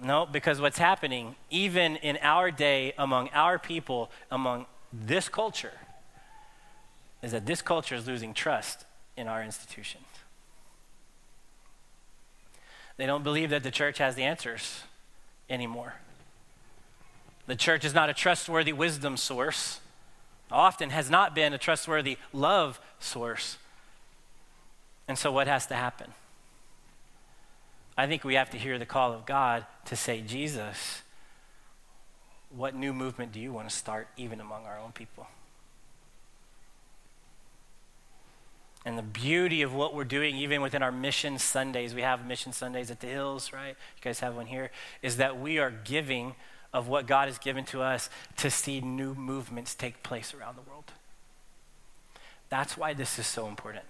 No, 0.00 0.26
because 0.26 0.60
what's 0.60 0.78
happening, 0.78 1.36
even 1.50 1.96
in 1.96 2.18
our 2.22 2.50
day, 2.50 2.92
among 2.98 3.28
our 3.30 3.58
people, 3.58 4.10
among 4.30 4.66
this 4.92 5.28
culture, 5.28 5.72
is 7.22 7.32
that 7.32 7.46
this 7.46 7.62
culture 7.62 7.94
is 7.94 8.06
losing 8.06 8.34
trust 8.34 8.84
in 9.16 9.28
our 9.28 9.42
institutions. 9.42 10.04
They 12.96 13.06
don't 13.06 13.24
believe 13.24 13.50
that 13.50 13.62
the 13.62 13.70
church 13.70 13.98
has 13.98 14.16
the 14.16 14.24
answers 14.24 14.82
anymore. 15.48 15.94
The 17.46 17.56
church 17.56 17.84
is 17.84 17.94
not 17.94 18.10
a 18.10 18.14
trustworthy 18.14 18.72
wisdom 18.72 19.16
source 19.16 19.80
often 20.52 20.90
has 20.90 21.10
not 21.10 21.34
been 21.34 21.52
a 21.52 21.58
trustworthy 21.58 22.18
love 22.32 22.80
source. 22.98 23.58
And 25.08 25.18
so, 25.18 25.32
what 25.32 25.46
has 25.46 25.66
to 25.66 25.74
happen? 25.74 26.12
I 27.96 28.06
think 28.06 28.24
we 28.24 28.34
have 28.34 28.50
to 28.50 28.58
hear 28.58 28.78
the 28.78 28.86
call 28.86 29.12
of 29.12 29.26
God 29.26 29.66
to 29.86 29.96
say, 29.96 30.22
Jesus, 30.22 31.02
what 32.50 32.74
new 32.74 32.92
movement 32.92 33.32
do 33.32 33.40
you 33.40 33.52
want 33.52 33.68
to 33.68 33.74
start 33.74 34.08
even 34.16 34.40
among 34.40 34.64
our 34.64 34.78
own 34.78 34.92
people? 34.92 35.26
And 38.84 38.98
the 38.98 39.02
beauty 39.02 39.62
of 39.62 39.72
what 39.72 39.94
we're 39.94 40.04
doing, 40.04 40.36
even 40.36 40.60
within 40.60 40.82
our 40.82 40.90
mission 40.90 41.38
Sundays, 41.38 41.94
we 41.94 42.02
have 42.02 42.26
mission 42.26 42.52
Sundays 42.52 42.90
at 42.90 43.00
the 43.00 43.06
Hills, 43.06 43.52
right? 43.52 43.68
You 43.68 44.02
guys 44.02 44.20
have 44.20 44.34
one 44.34 44.46
here, 44.46 44.70
is 45.02 45.18
that 45.18 45.38
we 45.38 45.58
are 45.58 45.70
giving 45.70 46.34
of 46.72 46.88
what 46.88 47.06
God 47.06 47.28
has 47.28 47.38
given 47.38 47.64
to 47.66 47.82
us 47.82 48.08
to 48.38 48.50
see 48.50 48.80
new 48.80 49.14
movements 49.14 49.74
take 49.74 50.02
place 50.02 50.34
around 50.34 50.56
the 50.56 50.62
world. 50.70 50.92
That's 52.48 52.76
why 52.76 52.94
this 52.94 53.18
is 53.18 53.26
so 53.26 53.46
important. 53.46 53.84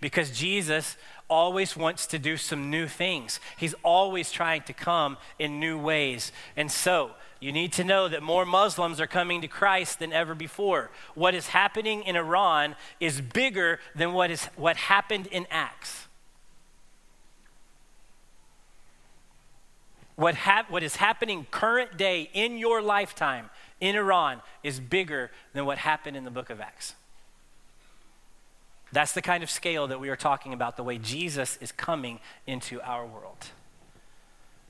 Because 0.00 0.30
Jesus 0.30 0.96
always 1.28 1.76
wants 1.76 2.06
to 2.08 2.18
do 2.18 2.36
some 2.36 2.70
new 2.70 2.86
things. 2.86 3.40
He's 3.56 3.74
always 3.82 4.30
trying 4.30 4.62
to 4.62 4.72
come 4.72 5.16
in 5.38 5.58
new 5.58 5.78
ways. 5.78 6.32
And 6.56 6.70
so, 6.70 7.12
you 7.40 7.52
need 7.52 7.72
to 7.74 7.84
know 7.84 8.08
that 8.08 8.22
more 8.22 8.46
Muslims 8.46 9.00
are 9.00 9.06
coming 9.06 9.40
to 9.42 9.48
Christ 9.48 9.98
than 9.98 10.12
ever 10.12 10.34
before. 10.34 10.90
What 11.14 11.34
is 11.34 11.48
happening 11.48 12.02
in 12.02 12.16
Iran 12.16 12.76
is 13.00 13.20
bigger 13.20 13.80
than 13.94 14.12
what, 14.12 14.30
is, 14.30 14.46
what 14.56 14.76
happened 14.76 15.26
in 15.28 15.46
Acts. 15.50 16.05
What, 20.16 20.34
what 20.68 20.82
is 20.82 20.96
happening 20.96 21.46
current 21.50 21.98
day 21.98 22.30
in 22.32 22.56
your 22.56 22.80
lifetime 22.80 23.50
in 23.80 23.96
Iran 23.96 24.40
is 24.62 24.80
bigger 24.80 25.30
than 25.52 25.66
what 25.66 25.78
happened 25.78 26.16
in 26.16 26.24
the 26.24 26.30
book 26.30 26.48
of 26.48 26.60
Acts. 26.60 26.94
That's 28.92 29.12
the 29.12 29.20
kind 29.20 29.42
of 29.42 29.50
scale 29.50 29.86
that 29.88 30.00
we 30.00 30.08
are 30.08 30.16
talking 30.16 30.54
about, 30.54 30.78
the 30.78 30.82
way 30.82 30.96
Jesus 30.96 31.58
is 31.60 31.70
coming 31.70 32.20
into 32.46 32.80
our 32.80 33.04
world. 33.04 33.48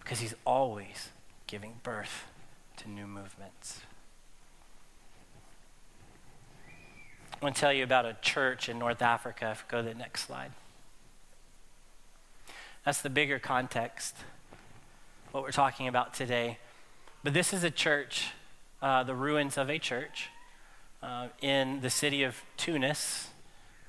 Because 0.01 0.19
he's 0.19 0.35
always 0.45 1.11
giving 1.47 1.75
birth 1.85 2.25
to 2.79 2.91
new 2.91 3.07
movements. 3.07 3.83
I 7.41 7.45
want 7.45 7.55
to 7.55 7.61
tell 7.61 7.73
you 7.73 7.85
about 7.85 8.05
a 8.05 8.17
church 8.21 8.69
in 8.69 8.81
North 8.81 9.03
Africa. 9.03 9.57
Go 9.69 9.83
to 9.83 9.89
the 9.89 9.95
next 9.95 10.27
slide. 10.27 10.53
That's 12.85 13.03
the 13.03 13.11
bigger 13.11 13.39
context 13.39 14.17
what 15.37 15.43
we're 15.43 15.51
talking 15.51 15.87
about 15.87 16.15
today. 16.15 16.57
But 17.23 17.35
this 17.35 17.53
is 17.53 17.63
a 17.63 17.71
church, 17.71 18.29
uh, 18.81 19.03
the 19.03 19.15
ruins 19.15 19.59
of 19.59 19.69
a 19.69 19.79
church 19.79 20.31
uh, 21.03 21.29
in 21.43 21.83
the 21.83 21.91
city 21.91 22.23
of 22.23 22.41
Tunis 22.57 23.29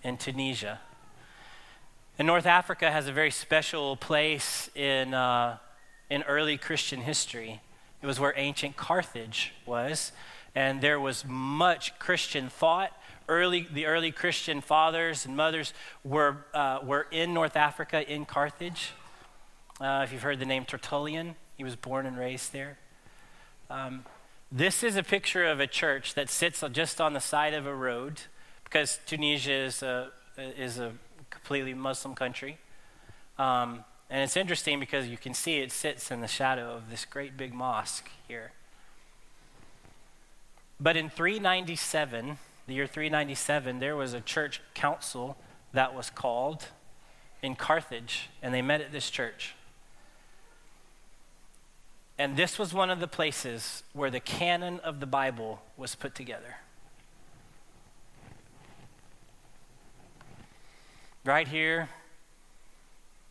in 0.04 0.18
Tunisia. 0.18 0.82
And 2.20 2.26
North 2.26 2.46
Africa 2.46 2.92
has 2.92 3.08
a 3.08 3.14
very 3.14 3.32
special 3.32 3.96
place 3.96 4.70
in, 4.76 5.14
uh, 5.14 5.60
in 6.10 6.24
early 6.24 6.58
Christian 6.58 7.00
history. 7.00 7.62
It 8.02 8.08
was 8.08 8.20
where 8.20 8.34
ancient 8.36 8.76
Carthage 8.76 9.54
was, 9.66 10.12
and 10.54 10.82
there 10.82 11.00
was 11.00 11.24
much 11.26 11.98
Christian 11.98 12.50
thought, 12.50 12.92
early, 13.30 13.70
the 13.72 13.86
early 13.86 14.12
Christian 14.12 14.60
fathers 14.60 15.26
and 15.26 15.38
mothers 15.38 15.74
were, 16.04 16.44
uh, 16.54 16.80
were 16.84 17.08
in 17.10 17.34
North 17.34 17.56
Africa, 17.56 18.02
in 18.06 18.26
Carthage. 18.26 18.92
Uh, 19.80 20.02
if 20.04 20.12
you've 20.12 20.24
heard 20.24 20.40
the 20.40 20.46
name 20.46 20.66
Tertullian, 20.66 21.36
he 21.56 21.64
was 21.64 21.76
born 21.76 22.08
and 22.08 22.18
raised 22.18 22.52
there. 22.52 22.80
Um, 23.70 24.06
this 24.52 24.82
is 24.82 24.96
a 24.96 25.04
picture 25.04 25.46
of 25.46 25.60
a 25.60 25.68
church 25.68 26.16
that 26.16 26.30
sits 26.30 26.64
just 26.72 27.00
on 27.00 27.14
the 27.14 27.20
side 27.20 27.54
of 27.54 27.68
a 27.68 27.76
road 27.76 28.22
because 28.64 29.00
Tunisia 29.06 29.54
is 29.54 29.84
a, 29.84 30.10
is 30.38 30.80
a 30.80 30.94
completely 31.30 31.76
Muslim 31.76 32.16
country. 32.16 32.58
Um, 33.38 33.84
and 34.10 34.24
it's 34.24 34.36
interesting 34.36 34.80
because 34.80 35.08
you 35.08 35.18
can 35.18 35.36
see 35.36 35.58
it 35.58 35.72
sits 35.72 36.10
in 36.10 36.22
the 36.22 36.28
shadow 36.28 36.72
of 36.72 36.90
this 36.90 37.06
great 37.06 37.38
big 37.38 37.54
mosque 37.54 38.10
here. 38.28 38.54
But 40.80 40.98
in 40.98 41.10
397, 41.10 42.40
the 42.66 42.74
year 42.74 42.88
397, 42.88 43.80
there 43.80 43.96
was 43.96 44.14
a 44.14 44.22
church 44.22 44.62
council 44.74 45.38
that 45.74 45.94
was 45.94 46.10
called 46.10 46.68
in 47.44 47.56
Carthage, 47.56 48.30
and 48.42 48.54
they 48.54 48.64
met 48.64 48.82
at 48.82 48.92
this 48.92 49.12
church. 49.12 49.54
And 52.20 52.36
this 52.36 52.58
was 52.58 52.74
one 52.74 52.90
of 52.90 53.00
the 53.00 53.08
places 53.08 53.84
where 53.94 54.10
the 54.10 54.20
canon 54.20 54.80
of 54.80 55.00
the 55.00 55.06
Bible 55.06 55.62
was 55.78 55.94
put 55.94 56.16
together. 56.16 56.58
Right 61.24 61.48
here, 61.48 61.90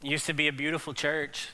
used 0.02 0.26
to 0.26 0.34
be 0.34 0.46
a 0.46 0.52
beautiful 0.52 0.94
church. 0.94 1.48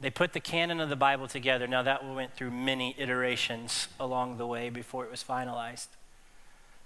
They 0.00 0.10
put 0.10 0.34
the 0.34 0.40
canon 0.40 0.80
of 0.80 0.88
the 0.88 0.96
Bible 0.96 1.26
together. 1.26 1.66
Now, 1.66 1.82
that 1.82 2.04
went 2.04 2.34
through 2.34 2.50
many 2.50 2.94
iterations 2.98 3.88
along 3.98 4.36
the 4.36 4.46
way 4.46 4.68
before 4.68 5.04
it 5.04 5.10
was 5.10 5.24
finalized. 5.24 5.88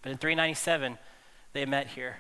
But 0.02 0.12
in 0.12 0.18
397, 0.18 0.96
they 1.52 1.66
met 1.66 1.88
here. 1.88 2.18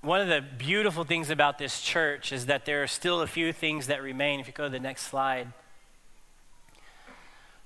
One 0.00 0.20
of 0.20 0.28
the 0.28 0.40
beautiful 0.40 1.02
things 1.02 1.28
about 1.28 1.58
this 1.58 1.80
church 1.80 2.32
is 2.32 2.46
that 2.46 2.64
there 2.64 2.84
are 2.84 2.86
still 2.86 3.20
a 3.20 3.26
few 3.26 3.52
things 3.52 3.88
that 3.88 4.00
remain. 4.00 4.38
If 4.38 4.46
you 4.46 4.52
go 4.52 4.64
to 4.64 4.70
the 4.70 4.78
next 4.78 5.02
slide, 5.02 5.52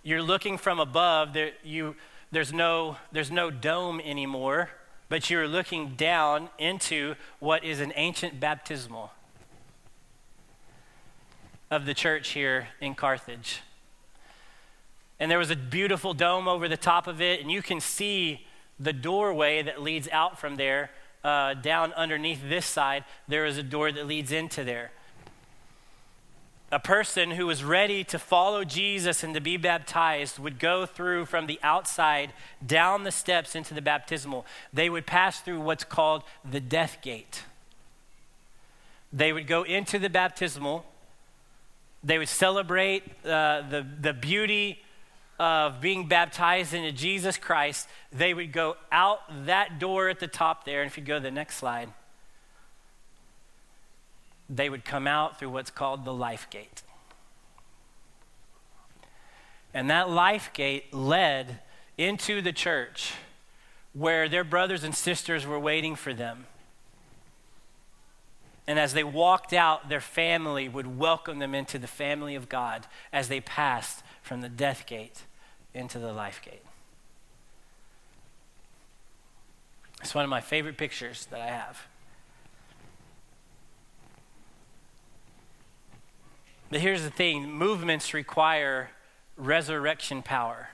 you're 0.02 0.22
looking 0.22 0.56
from 0.56 0.80
above. 0.80 1.34
There, 1.34 1.50
you, 1.62 1.94
there's, 2.30 2.50
no, 2.50 2.96
there's 3.12 3.30
no 3.30 3.50
dome 3.50 4.00
anymore, 4.00 4.70
but 5.10 5.28
you're 5.28 5.46
looking 5.46 5.94
down 5.94 6.48
into 6.58 7.16
what 7.38 7.64
is 7.64 7.80
an 7.80 7.92
ancient 7.96 8.40
baptismal 8.40 9.12
of 11.70 11.84
the 11.84 11.92
church 11.92 12.30
here 12.30 12.68
in 12.80 12.94
Carthage. 12.94 13.60
And 15.20 15.30
there 15.30 15.38
was 15.38 15.50
a 15.50 15.56
beautiful 15.56 16.14
dome 16.14 16.48
over 16.48 16.66
the 16.66 16.78
top 16.78 17.06
of 17.06 17.20
it, 17.20 17.42
and 17.42 17.52
you 17.52 17.60
can 17.60 17.78
see 17.78 18.46
the 18.80 18.94
doorway 18.94 19.62
that 19.62 19.82
leads 19.82 20.08
out 20.08 20.40
from 20.40 20.56
there. 20.56 20.90
Uh, 21.24 21.54
down 21.54 21.92
underneath 21.92 22.40
this 22.48 22.66
side, 22.66 23.04
there 23.28 23.46
is 23.46 23.58
a 23.58 23.62
door 23.62 23.92
that 23.92 24.06
leads 24.06 24.32
into 24.32 24.64
there. 24.64 24.90
A 26.70 26.80
person 26.80 27.32
who 27.32 27.46
was 27.46 27.62
ready 27.62 28.02
to 28.04 28.18
follow 28.18 28.64
Jesus 28.64 29.22
and 29.22 29.34
to 29.34 29.40
be 29.40 29.56
baptized 29.56 30.38
would 30.38 30.58
go 30.58 30.86
through 30.86 31.26
from 31.26 31.46
the 31.46 31.60
outside 31.62 32.32
down 32.64 33.04
the 33.04 33.12
steps 33.12 33.54
into 33.54 33.74
the 33.74 33.82
baptismal. 33.82 34.46
They 34.72 34.88
would 34.88 35.06
pass 35.06 35.40
through 35.40 35.60
what's 35.60 35.84
called 35.84 36.24
the 36.50 36.60
death 36.60 36.98
gate. 37.02 37.42
They 39.12 39.32
would 39.32 39.46
go 39.46 39.64
into 39.64 39.98
the 39.98 40.08
baptismal 40.08 40.86
they 42.04 42.18
would 42.18 42.28
celebrate 42.28 43.04
uh, 43.24 43.62
the, 43.68 43.86
the 44.00 44.12
beauty 44.12 44.80
of 45.42 45.80
being 45.80 46.06
baptized 46.06 46.72
into 46.72 46.92
Jesus 46.92 47.36
Christ. 47.36 47.88
They 48.12 48.32
would 48.32 48.52
go 48.52 48.76
out 48.92 49.18
that 49.46 49.80
door 49.80 50.08
at 50.08 50.20
the 50.20 50.28
top 50.28 50.64
there. 50.64 50.82
And 50.82 50.88
if 50.88 50.96
you 50.96 51.02
go 51.02 51.16
to 51.16 51.20
the 51.20 51.32
next 51.32 51.56
slide, 51.56 51.88
they 54.48 54.70
would 54.70 54.84
come 54.84 55.08
out 55.08 55.40
through 55.40 55.50
what's 55.50 55.72
called 55.72 56.04
the 56.04 56.12
life 56.12 56.46
gate. 56.48 56.82
And 59.74 59.90
that 59.90 60.08
life 60.08 60.52
gate 60.52 60.94
led 60.94 61.58
into 61.98 62.40
the 62.40 62.52
church 62.52 63.14
where 63.94 64.28
their 64.28 64.44
brothers 64.44 64.84
and 64.84 64.94
sisters 64.94 65.44
were 65.44 65.58
waiting 65.58 65.96
for 65.96 66.14
them. 66.14 66.46
And 68.68 68.78
as 68.78 68.94
they 68.94 69.02
walked 69.02 69.52
out, 69.52 69.88
their 69.88 70.00
family 70.00 70.68
would 70.68 70.98
welcome 71.00 71.40
them 71.40 71.52
into 71.52 71.80
the 71.80 71.88
family 71.88 72.36
of 72.36 72.48
God 72.48 72.86
as 73.12 73.26
they 73.26 73.40
passed 73.40 74.04
from 74.22 74.40
the 74.40 74.48
death 74.48 74.86
gate 74.86 75.24
into 75.74 75.98
the 75.98 76.12
life 76.12 76.40
gate. 76.44 76.62
It's 80.02 80.14
one 80.14 80.24
of 80.24 80.30
my 80.30 80.40
favorite 80.40 80.76
pictures 80.76 81.26
that 81.30 81.40
I 81.40 81.46
have. 81.46 81.86
But 86.70 86.80
here's 86.80 87.02
the 87.02 87.10
thing 87.10 87.52
movements 87.52 88.14
require 88.14 88.90
resurrection 89.36 90.22
power. 90.22 90.70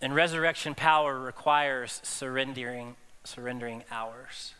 And 0.00 0.14
resurrection 0.14 0.74
power 0.74 1.18
requires 1.18 2.00
surrendering, 2.04 2.96
surrendering 3.24 3.84
ours. 3.90 4.52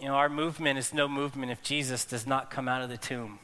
You 0.00 0.06
know, 0.06 0.14
our 0.14 0.28
movement 0.28 0.78
is 0.78 0.94
no 0.94 1.08
movement 1.08 1.50
if 1.50 1.60
Jesus 1.62 2.04
does 2.04 2.24
not 2.24 2.50
come 2.50 2.68
out 2.68 2.82
of 2.82 2.88
the 2.88 2.96
tomb. 2.96 3.40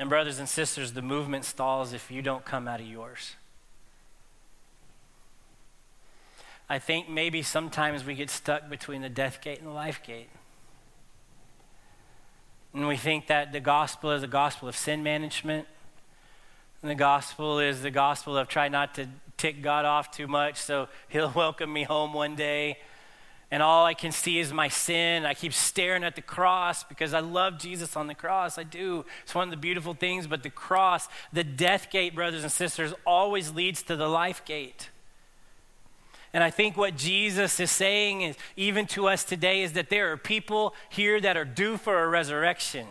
And, 0.00 0.08
brothers 0.08 0.38
and 0.38 0.48
sisters, 0.48 0.94
the 0.94 1.02
movement 1.02 1.44
stalls 1.44 1.92
if 1.92 2.10
you 2.10 2.22
don't 2.22 2.42
come 2.42 2.66
out 2.66 2.80
of 2.80 2.86
yours. 2.86 3.36
I 6.70 6.78
think 6.78 7.10
maybe 7.10 7.42
sometimes 7.42 8.02
we 8.02 8.14
get 8.14 8.30
stuck 8.30 8.70
between 8.70 9.02
the 9.02 9.10
death 9.10 9.42
gate 9.42 9.58
and 9.58 9.66
the 9.66 9.72
life 9.74 10.02
gate. 10.02 10.30
And 12.72 12.88
we 12.88 12.96
think 12.96 13.26
that 13.26 13.52
the 13.52 13.60
gospel 13.60 14.12
is 14.12 14.22
a 14.22 14.26
gospel 14.26 14.70
of 14.70 14.74
sin 14.74 15.02
management. 15.02 15.68
And 16.80 16.90
the 16.90 16.94
gospel 16.94 17.58
is 17.58 17.82
the 17.82 17.90
gospel 17.90 18.38
of 18.38 18.48
try 18.48 18.68
not 18.68 18.94
to 18.94 19.06
tick 19.36 19.60
God 19.60 19.84
off 19.84 20.10
too 20.10 20.26
much 20.26 20.56
so 20.56 20.88
he'll 21.10 21.32
welcome 21.36 21.70
me 21.70 21.82
home 21.82 22.14
one 22.14 22.36
day 22.36 22.78
and 23.50 23.62
all 23.62 23.84
I 23.84 23.94
can 23.94 24.12
see 24.12 24.38
is 24.38 24.52
my 24.52 24.68
sin. 24.68 25.26
I 25.26 25.34
keep 25.34 25.52
staring 25.52 26.04
at 26.04 26.14
the 26.14 26.22
cross 26.22 26.84
because 26.84 27.12
I 27.12 27.20
love 27.20 27.58
Jesus 27.58 27.96
on 27.96 28.06
the 28.06 28.14
cross. 28.14 28.58
I 28.58 28.62
do. 28.62 29.04
It's 29.24 29.34
one 29.34 29.48
of 29.48 29.50
the 29.50 29.56
beautiful 29.56 29.94
things, 29.94 30.26
but 30.26 30.42
the 30.42 30.50
cross, 30.50 31.08
the 31.32 31.42
death 31.42 31.90
gate, 31.90 32.14
brothers 32.14 32.42
and 32.42 32.52
sisters, 32.52 32.94
always 33.04 33.52
leads 33.52 33.82
to 33.84 33.96
the 33.96 34.08
life 34.08 34.44
gate. 34.44 34.90
And 36.32 36.44
I 36.44 36.50
think 36.50 36.76
what 36.76 36.96
Jesus 36.96 37.58
is 37.58 37.72
saying, 37.72 38.22
is, 38.22 38.36
even 38.56 38.86
to 38.88 39.08
us 39.08 39.24
today, 39.24 39.62
is 39.62 39.72
that 39.72 39.90
there 39.90 40.12
are 40.12 40.16
people 40.16 40.74
here 40.88 41.20
that 41.20 41.36
are 41.36 41.44
due 41.44 41.76
for 41.76 42.04
a 42.04 42.08
resurrection. 42.08 42.86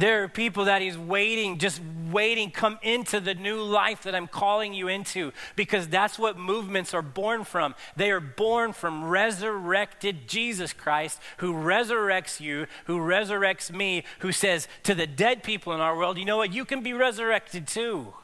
There 0.00 0.22
are 0.22 0.28
people 0.28 0.64
that 0.64 0.80
he's 0.80 0.96
waiting, 0.96 1.58
just 1.58 1.78
waiting, 2.10 2.50
come 2.50 2.78
into 2.80 3.20
the 3.20 3.34
new 3.34 3.62
life 3.62 4.04
that 4.04 4.14
I'm 4.14 4.28
calling 4.28 4.72
you 4.72 4.88
into, 4.88 5.30
because 5.56 5.88
that's 5.88 6.18
what 6.18 6.38
movements 6.38 6.94
are 6.94 7.02
born 7.02 7.44
from. 7.44 7.74
They 7.96 8.10
are 8.10 8.18
born 8.18 8.72
from 8.72 9.04
resurrected 9.04 10.26
Jesus 10.26 10.72
Christ, 10.72 11.20
who 11.36 11.52
resurrects 11.52 12.40
you, 12.40 12.66
who 12.86 12.96
resurrects 12.96 13.70
me, 13.70 14.04
who 14.20 14.32
says 14.32 14.68
to 14.84 14.94
the 14.94 15.06
dead 15.06 15.42
people 15.42 15.74
in 15.74 15.80
our 15.80 15.94
world, 15.94 16.16
you 16.16 16.24
know 16.24 16.38
what, 16.38 16.54
you 16.54 16.64
can 16.64 16.82
be 16.82 16.94
resurrected 16.94 17.66
too. 17.66 18.14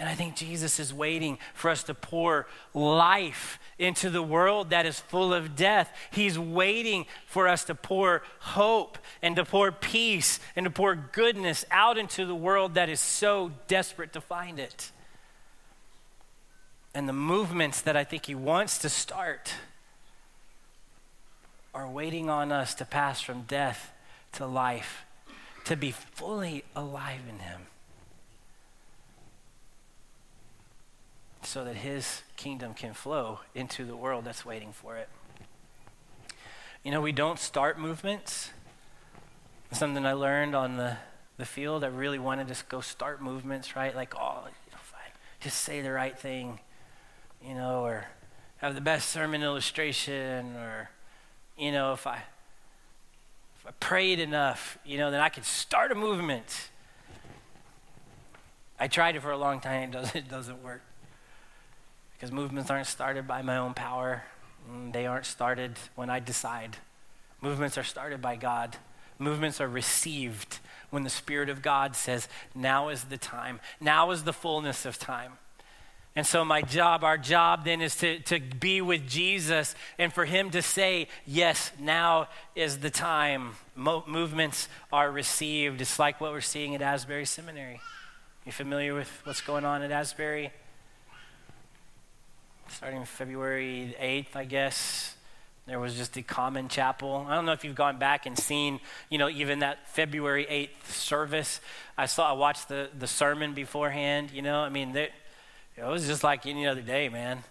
And 0.00 0.08
I 0.08 0.14
think 0.14 0.34
Jesus 0.34 0.80
is 0.80 0.94
waiting 0.94 1.36
for 1.52 1.68
us 1.70 1.82
to 1.82 1.92
pour 1.92 2.46
life 2.72 3.60
into 3.78 4.08
the 4.08 4.22
world 4.22 4.70
that 4.70 4.86
is 4.86 4.98
full 4.98 5.34
of 5.34 5.54
death. 5.54 5.94
He's 6.10 6.38
waiting 6.38 7.04
for 7.26 7.46
us 7.46 7.64
to 7.64 7.74
pour 7.74 8.22
hope 8.38 8.96
and 9.20 9.36
to 9.36 9.44
pour 9.44 9.70
peace 9.70 10.40
and 10.56 10.64
to 10.64 10.70
pour 10.70 10.94
goodness 10.94 11.66
out 11.70 11.98
into 11.98 12.24
the 12.24 12.34
world 12.34 12.74
that 12.74 12.88
is 12.88 12.98
so 12.98 13.52
desperate 13.68 14.14
to 14.14 14.22
find 14.22 14.58
it. 14.58 14.90
And 16.94 17.06
the 17.06 17.12
movements 17.12 17.82
that 17.82 17.94
I 17.94 18.04
think 18.04 18.24
He 18.24 18.34
wants 18.34 18.78
to 18.78 18.88
start 18.88 19.52
are 21.74 21.86
waiting 21.86 22.30
on 22.30 22.52
us 22.52 22.74
to 22.76 22.86
pass 22.86 23.20
from 23.20 23.42
death 23.42 23.92
to 24.32 24.46
life, 24.46 25.04
to 25.66 25.76
be 25.76 25.90
fully 25.90 26.64
alive 26.74 27.20
in 27.28 27.40
Him. 27.40 27.66
So 31.50 31.64
that 31.64 31.74
his 31.74 32.22
kingdom 32.36 32.74
can 32.74 32.94
flow 32.94 33.40
into 33.56 33.84
the 33.84 33.96
world 33.96 34.24
that's 34.24 34.46
waiting 34.46 34.70
for 34.70 34.96
it. 34.96 35.08
You 36.84 36.92
know, 36.92 37.00
we 37.00 37.10
don't 37.10 37.40
start 37.40 37.76
movements. 37.76 38.50
Something 39.72 40.06
I 40.06 40.12
learned 40.12 40.54
on 40.54 40.76
the, 40.76 40.96
the 41.38 41.44
field. 41.44 41.82
I 41.82 41.88
really 41.88 42.20
wanted 42.20 42.46
to 42.48 42.64
go 42.68 42.80
start 42.80 43.20
movements, 43.20 43.74
right? 43.74 43.96
Like, 43.96 44.14
oh, 44.14 44.44
if 44.68 44.94
I 44.94 45.10
just 45.40 45.62
say 45.62 45.80
the 45.80 45.90
right 45.90 46.16
thing, 46.16 46.60
you 47.44 47.54
know, 47.54 47.80
or 47.80 48.06
have 48.58 48.76
the 48.76 48.80
best 48.80 49.10
sermon 49.10 49.42
illustration, 49.42 50.54
or, 50.54 50.88
you 51.58 51.72
know, 51.72 51.92
if 51.94 52.06
I, 52.06 52.22
if 53.58 53.66
I 53.66 53.72
prayed 53.80 54.20
enough, 54.20 54.78
you 54.84 54.98
know, 54.98 55.10
then 55.10 55.20
I 55.20 55.28
could 55.28 55.44
start 55.44 55.90
a 55.90 55.96
movement. 55.96 56.70
I 58.78 58.86
tried 58.86 59.16
it 59.16 59.20
for 59.22 59.32
a 59.32 59.36
long 59.36 59.58
time, 59.58 59.88
it 59.88 59.90
doesn't, 59.90 60.16
it 60.26 60.28
doesn't 60.28 60.62
work. 60.62 60.82
Because 62.20 62.32
movements 62.32 62.70
aren't 62.70 62.86
started 62.86 63.26
by 63.26 63.40
my 63.40 63.56
own 63.56 63.72
power, 63.72 64.24
they 64.92 65.06
aren't 65.06 65.24
started 65.24 65.78
when 65.94 66.10
I 66.10 66.20
decide. 66.20 66.76
Movements 67.40 67.78
are 67.78 67.82
started 67.82 68.20
by 68.20 68.36
God. 68.36 68.76
Movements 69.18 69.58
are 69.58 69.68
received 69.68 70.58
when 70.90 71.02
the 71.02 71.08
Spirit 71.08 71.48
of 71.48 71.62
God 71.62 71.96
says, 71.96 72.28
Now 72.54 72.90
is 72.90 73.04
the 73.04 73.16
time, 73.16 73.58
now 73.80 74.10
is 74.10 74.24
the 74.24 74.34
fullness 74.34 74.84
of 74.84 74.98
time. 74.98 75.32
And 76.14 76.26
so, 76.26 76.44
my 76.44 76.60
job, 76.60 77.04
our 77.04 77.16
job 77.16 77.64
then 77.64 77.80
is 77.80 77.96
to, 77.96 78.18
to 78.20 78.38
be 78.38 78.82
with 78.82 79.08
Jesus 79.08 79.74
and 79.98 80.12
for 80.12 80.26
Him 80.26 80.50
to 80.50 80.60
say, 80.60 81.08
Yes, 81.26 81.72
now 81.80 82.28
is 82.54 82.80
the 82.80 82.90
time. 82.90 83.52
Mo- 83.74 84.04
movements 84.06 84.68
are 84.92 85.10
received. 85.10 85.80
It's 85.80 85.98
like 85.98 86.20
what 86.20 86.32
we're 86.32 86.42
seeing 86.42 86.74
at 86.74 86.82
Asbury 86.82 87.24
Seminary. 87.24 87.80
You 88.44 88.52
familiar 88.52 88.92
with 88.92 89.08
what's 89.24 89.40
going 89.40 89.64
on 89.64 89.80
at 89.80 89.90
Asbury? 89.90 90.52
Starting 92.70 93.04
February 93.04 93.96
8th, 94.00 94.36
I 94.36 94.44
guess, 94.44 95.16
there 95.66 95.80
was 95.80 95.96
just 95.96 96.16
a 96.16 96.22
common 96.22 96.68
chapel. 96.68 97.26
I 97.28 97.34
don't 97.34 97.44
know 97.44 97.52
if 97.52 97.64
you've 97.64 97.74
gone 97.74 97.98
back 97.98 98.26
and 98.26 98.38
seen, 98.38 98.78
you 99.08 99.18
know, 99.18 99.28
even 99.28 99.58
that 99.58 99.88
February 99.88 100.46
8th 100.48 100.90
service. 100.90 101.60
I 101.98 102.06
saw, 102.06 102.30
I 102.30 102.32
watched 102.32 102.68
the, 102.68 102.88
the 102.96 103.08
sermon 103.08 103.54
beforehand, 103.54 104.30
you 104.32 104.40
know. 104.40 104.60
I 104.60 104.68
mean, 104.68 104.96
it 104.96 105.12
was 105.76 106.06
just 106.06 106.22
like 106.22 106.46
any 106.46 106.64
other 106.66 106.80
day, 106.80 107.08
man. 107.08 107.42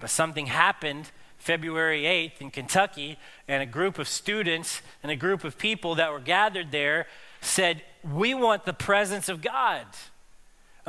But 0.00 0.10
something 0.10 0.46
happened 0.46 1.12
February 1.38 2.02
8th 2.02 2.40
in 2.40 2.50
Kentucky, 2.50 3.16
and 3.48 3.62
a 3.62 3.66
group 3.66 3.98
of 3.98 4.08
students 4.08 4.82
and 5.02 5.10
a 5.10 5.16
group 5.16 5.44
of 5.44 5.56
people 5.56 5.94
that 5.94 6.12
were 6.12 6.20
gathered 6.20 6.72
there 6.72 7.06
said, 7.40 7.82
We 8.02 8.34
want 8.34 8.66
the 8.66 8.74
presence 8.74 9.28
of 9.28 9.40
God. 9.40 9.86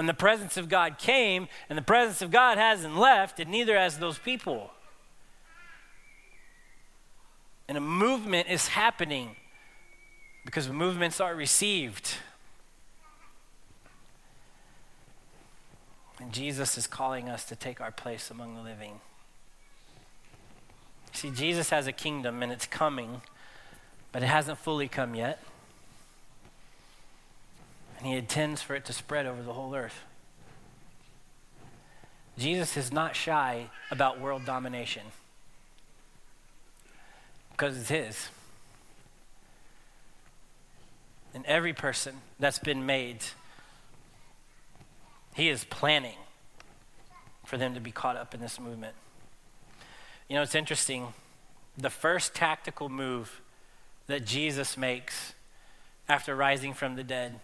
And 0.01 0.09
the 0.09 0.15
presence 0.15 0.57
of 0.57 0.67
God 0.67 0.97
came, 0.97 1.47
and 1.69 1.77
the 1.77 1.83
presence 1.83 2.23
of 2.23 2.31
God 2.31 2.57
hasn't 2.57 2.97
left, 2.97 3.39
and 3.39 3.51
neither 3.51 3.77
has 3.77 3.99
those 3.99 4.17
people. 4.17 4.71
And 7.67 7.77
a 7.77 7.81
movement 7.81 8.49
is 8.49 8.69
happening 8.69 9.35
because 10.43 10.67
movements 10.69 11.21
are 11.21 11.35
received. 11.35 12.15
And 16.19 16.33
Jesus 16.33 16.79
is 16.79 16.87
calling 16.87 17.29
us 17.29 17.45
to 17.45 17.55
take 17.55 17.79
our 17.79 17.91
place 17.91 18.31
among 18.31 18.55
the 18.55 18.61
living. 18.63 19.01
See, 21.11 21.29
Jesus 21.29 21.69
has 21.69 21.85
a 21.85 21.91
kingdom 21.91 22.41
and 22.41 22.51
it's 22.51 22.65
coming, 22.65 23.21
but 24.11 24.23
it 24.23 24.29
hasn't 24.29 24.57
fully 24.57 24.87
come 24.87 25.13
yet. 25.13 25.37
And 28.01 28.09
he 28.09 28.17
intends 28.17 28.63
for 28.63 28.73
it 28.73 28.83
to 28.85 28.93
spread 28.93 29.27
over 29.27 29.43
the 29.43 29.53
whole 29.53 29.75
earth. 29.75 29.99
Jesus 32.35 32.75
is 32.75 32.91
not 32.91 33.15
shy 33.15 33.69
about 33.91 34.19
world 34.19 34.43
domination 34.43 35.03
because 37.51 37.77
it's 37.77 37.89
His. 37.89 38.29
And 41.35 41.45
every 41.45 41.73
person 41.73 42.15
that's 42.39 42.57
been 42.57 42.87
made, 42.87 43.19
He 45.35 45.49
is 45.49 45.63
planning 45.65 46.17
for 47.45 47.57
them 47.57 47.75
to 47.75 47.79
be 47.79 47.91
caught 47.91 48.17
up 48.17 48.33
in 48.33 48.39
this 48.39 48.59
movement. 48.59 48.95
You 50.27 50.37
know, 50.37 50.41
it's 50.41 50.55
interesting. 50.55 51.09
The 51.77 51.91
first 51.91 52.33
tactical 52.33 52.89
move 52.89 53.41
that 54.07 54.25
Jesus 54.25 54.75
makes 54.75 55.33
after 56.09 56.35
rising 56.35 56.73
from 56.73 56.95
the 56.95 57.03
dead. 57.03 57.39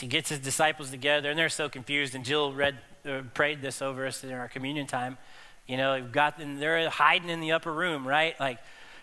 He 0.00 0.06
gets 0.06 0.28
his 0.28 0.38
disciples 0.38 0.90
together, 0.90 1.30
and 1.30 1.38
they're 1.38 1.48
so 1.48 1.68
confused. 1.68 2.14
And 2.14 2.24
Jill 2.24 2.52
read, 2.52 2.78
uh, 3.06 3.22
prayed 3.34 3.62
this 3.62 3.82
over 3.82 4.06
us 4.06 4.24
in 4.24 4.32
our 4.32 4.48
communion 4.48 4.86
time. 4.86 5.18
You 5.66 5.76
know, 5.76 5.94
they've 5.94 6.12
got 6.12 6.38
them, 6.38 6.58
they're 6.58 6.88
hiding 6.88 7.28
in 7.28 7.40
the 7.40 7.52
upper 7.52 7.72
room, 7.72 8.06
right? 8.06 8.38
Like, 8.40 8.58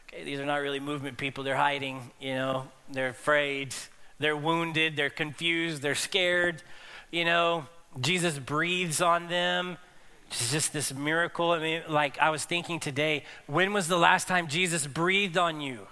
okay, 0.07 0.23
these 0.23 0.39
are 0.39 0.45
not 0.45 0.57
really 0.57 0.79
movement 0.79 1.17
people. 1.17 1.43
They're 1.43 1.55
hiding, 1.55 2.11
you 2.19 2.33
know, 2.33 2.67
they're 2.91 3.09
afraid, 3.09 3.75
they're 4.19 4.37
wounded, 4.37 4.95
they're 4.95 5.09
confused, 5.09 5.81
they're 5.81 5.95
scared. 5.95 6.63
You 7.11 7.25
know, 7.25 7.67
Jesus 8.01 8.39
breathes 8.39 9.01
on 9.01 9.27
them. 9.27 9.77
It's 10.27 10.51
just 10.51 10.73
this 10.73 10.93
miracle. 10.93 11.51
I 11.51 11.59
mean, 11.59 11.83
like 11.87 12.17
I 12.19 12.31
was 12.31 12.43
thinking 12.43 12.79
today, 12.79 13.23
when 13.45 13.73
was 13.73 13.87
the 13.87 13.97
last 13.97 14.27
time 14.27 14.47
Jesus 14.47 14.87
breathed 14.87 15.37
on 15.37 15.61
you? 15.61 15.87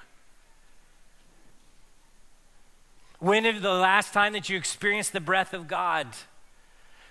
When 3.23 3.45
is 3.45 3.62
the 3.62 3.71
last 3.71 4.12
time 4.12 4.33
that 4.33 4.49
you 4.49 4.57
experienced 4.57 5.13
the 5.13 5.21
breath 5.21 5.53
of 5.53 5.65
God? 5.65 6.07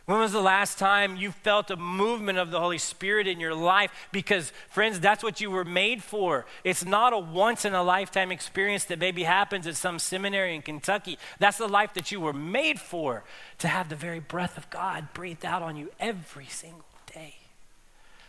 When 0.04 0.18
was 0.18 0.32
the 0.32 0.42
last 0.42 0.78
time 0.78 1.16
you 1.16 1.32
felt 1.32 1.70
a 1.70 1.76
movement 1.76 2.36
of 2.36 2.50
the 2.50 2.60
Holy 2.60 2.76
Spirit 2.76 3.26
in 3.26 3.40
your 3.40 3.54
life? 3.54 3.90
Because, 4.12 4.52
friends, 4.68 5.00
that's 5.00 5.24
what 5.24 5.40
you 5.40 5.50
were 5.50 5.64
made 5.64 6.02
for. 6.02 6.44
It's 6.64 6.84
not 6.84 7.14
a 7.14 7.18
once 7.18 7.64
in 7.64 7.72
a 7.72 7.82
lifetime 7.82 8.30
experience 8.30 8.84
that 8.84 8.98
maybe 8.98 9.22
happens 9.22 9.66
at 9.66 9.74
some 9.74 9.98
seminary 9.98 10.54
in 10.54 10.60
Kentucky. 10.60 11.18
That's 11.38 11.56
the 11.56 11.66
life 11.66 11.94
that 11.94 12.12
you 12.12 12.20
were 12.20 12.34
made 12.34 12.78
for 12.78 13.24
to 13.56 13.68
have 13.68 13.88
the 13.88 13.96
very 13.96 14.20
breath 14.20 14.58
of 14.58 14.68
God 14.68 15.14
breathed 15.14 15.46
out 15.46 15.62
on 15.62 15.78
you 15.78 15.92
every 15.98 16.44
single 16.44 16.84
day. 17.10 17.36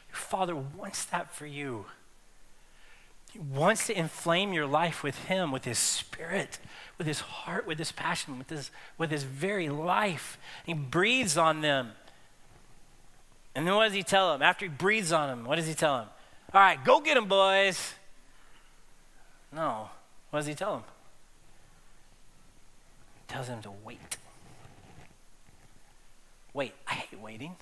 Your 0.07 0.15
Father 0.15 0.55
wants 0.55 1.03
that 1.03 1.35
for 1.35 1.47
you. 1.47 1.87
He 3.33 3.39
wants 3.39 3.87
to 3.87 3.97
inflame 3.97 4.53
your 4.53 4.67
life 4.67 5.03
with 5.03 5.25
Him, 5.25 5.51
with 5.51 5.65
His 5.65 5.77
Spirit 5.77 6.59
with 6.97 7.07
his 7.07 7.19
heart, 7.19 7.65
with 7.65 7.79
his 7.79 7.91
passion, 7.91 8.37
with 8.37 8.49
his, 8.49 8.71
with 8.97 9.11
his 9.11 9.23
very 9.23 9.69
life. 9.69 10.37
He 10.65 10.73
breathes 10.73 11.37
on 11.37 11.61
them. 11.61 11.91
And 13.55 13.67
then 13.67 13.75
what 13.75 13.85
does 13.85 13.93
he 13.93 14.03
tell 14.03 14.31
them? 14.31 14.41
After 14.41 14.65
he 14.65 14.69
breathes 14.69 15.11
on 15.11 15.27
them, 15.27 15.45
what 15.45 15.55
does 15.57 15.67
he 15.67 15.73
tell 15.73 15.97
them? 15.97 16.07
All 16.53 16.61
right, 16.61 16.83
go 16.83 16.99
get 16.99 17.15
them, 17.15 17.27
boys. 17.27 17.93
No. 19.51 19.89
What 20.29 20.39
does 20.39 20.47
he 20.47 20.55
tell 20.55 20.75
them? 20.75 20.83
He 23.15 23.33
tells 23.33 23.47
them 23.47 23.61
to 23.63 23.71
wait. 23.83 24.17
Wait. 26.53 26.73
I 26.87 26.93
hate 26.93 27.19
waiting. 27.19 27.55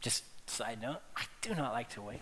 Just 0.00 0.24
side 0.48 0.80
note, 0.80 1.00
I 1.16 1.24
do 1.42 1.54
not 1.54 1.72
like 1.72 1.90
to 1.90 2.02
wait. 2.02 2.20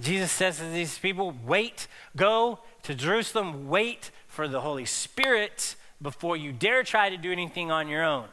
Jesus 0.00 0.32
says 0.32 0.58
to 0.58 0.68
these 0.68 0.98
people, 0.98 1.34
wait, 1.46 1.86
go 2.16 2.58
to 2.82 2.94
Jerusalem, 2.94 3.68
wait 3.68 4.10
for 4.26 4.48
the 4.48 4.60
Holy 4.60 4.84
Spirit 4.84 5.76
before 6.02 6.36
you 6.36 6.52
dare 6.52 6.82
try 6.82 7.08
to 7.08 7.16
do 7.16 7.30
anything 7.30 7.70
on 7.70 7.88
your 7.88 8.04
own. 8.04 8.26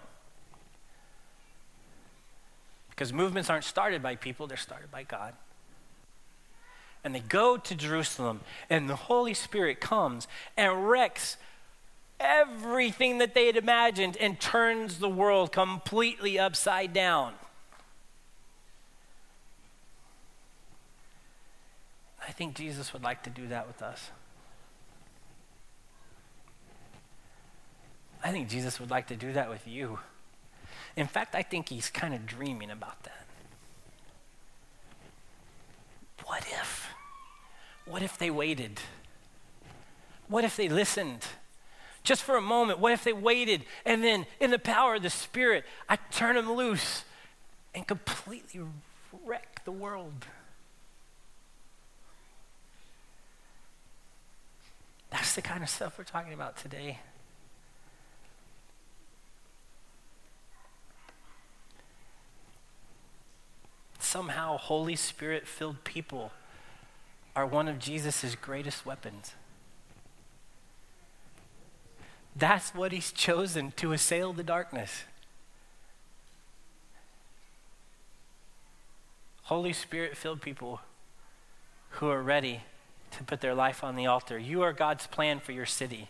Because 2.90 3.14
movements 3.14 3.50
aren't 3.50 3.64
started 3.64 4.02
by 4.02 4.16
people, 4.16 4.48
they're 4.48 4.58
started 4.58 4.92
by 4.92 5.04
God. 5.04 5.34
And 7.04 7.16
they 7.16 7.20
go 7.20 7.58
to 7.58 7.76
Jerusalem, 7.76 8.42
and 8.70 8.90
the 8.90 8.96
Holy 8.96 9.34
Spirit 9.34 9.80
comes 9.80 10.28
and 10.56 10.88
wrecks 10.88 11.38
everything 12.20 13.18
that 13.18 13.34
they 13.34 13.48
had 13.48 13.58
imagined 13.58 14.18
and 14.18 14.40
turns 14.40 15.00
the 15.00 15.10
world 15.10 15.52
completely 15.52 16.38
upside 16.38 16.94
down. 16.94 17.34
I 22.32 22.34
think 22.34 22.56
Jesus 22.56 22.94
would 22.94 23.04
like 23.04 23.24
to 23.24 23.30
do 23.30 23.48
that 23.48 23.68
with 23.68 23.82
us. 23.82 24.10
I 28.24 28.32
think 28.32 28.48
Jesus 28.48 28.80
would 28.80 28.90
like 28.90 29.08
to 29.08 29.18
do 29.18 29.34
that 29.34 29.50
with 29.50 29.68
you. 29.68 30.00
In 30.96 31.08
fact, 31.08 31.36
I 31.36 31.42
think 31.42 31.68
he's 31.68 31.90
kind 31.90 32.14
of 32.14 32.26
dreaming 32.26 32.72
about 32.72 33.04
that. 33.04 33.26
What 36.24 36.46
if? 36.48 36.88
What 37.86 38.02
if 38.02 38.18
they 38.18 38.30
waited? 38.30 38.80
What 40.30 40.46
if 40.46 40.56
they 40.56 40.70
listened? 40.70 41.28
Just 42.02 42.24
for 42.24 42.38
a 42.38 42.42
moment, 42.42 42.80
what 42.80 42.94
if 42.94 43.04
they 43.04 43.12
waited 43.12 43.66
and 43.86 44.02
then, 44.02 44.26
in 44.40 44.52
the 44.52 44.58
power 44.58 44.96
of 44.96 45.04
the 45.04 45.10
Spirit, 45.10 45.66
I 45.90 45.98
turn 45.98 46.38
them 46.38 46.50
loose 46.50 47.04
and 47.76 47.86
completely 47.86 48.62
wreck 49.26 49.66
the 49.66 49.74
world? 49.74 50.28
That's 55.12 55.36
the 55.36 55.42
kind 55.42 55.62
of 55.62 55.70
stuff 55.70 55.98
we're 55.98 56.04
talking 56.06 56.34
about 56.34 56.58
today. 56.58 57.00
somehow 64.12 64.58
Holy 64.58 64.98
Spirit 64.98 65.48
filled 65.48 65.86
people 65.86 66.34
are 67.34 67.46
one 67.46 67.70
of 67.70 67.80
Jesus' 67.80 68.36
greatest 68.36 68.86
weapons. 68.86 69.36
That's 72.36 72.76
what 72.76 72.92
he's 72.92 73.14
chosen 73.14 73.72
to 73.78 73.94
assail 73.94 74.34
the 74.34 74.44
darkness. 74.44 75.04
Holy 79.44 79.72
Spirit 79.72 80.18
filled 80.18 80.42
people 80.42 80.82
who 81.92 82.10
are 82.10 82.22
ready 82.22 82.64
to 83.12 83.24
put 83.24 83.42
their 83.42 83.54
life 83.56 83.84
on 83.84 83.96
the 83.96 84.06
altar. 84.06 84.38
You 84.38 84.62
are 84.62 84.74
God's 84.74 85.08
plan 85.08 85.40
for 85.40 85.52
your 85.52 85.66
city. 85.66 86.10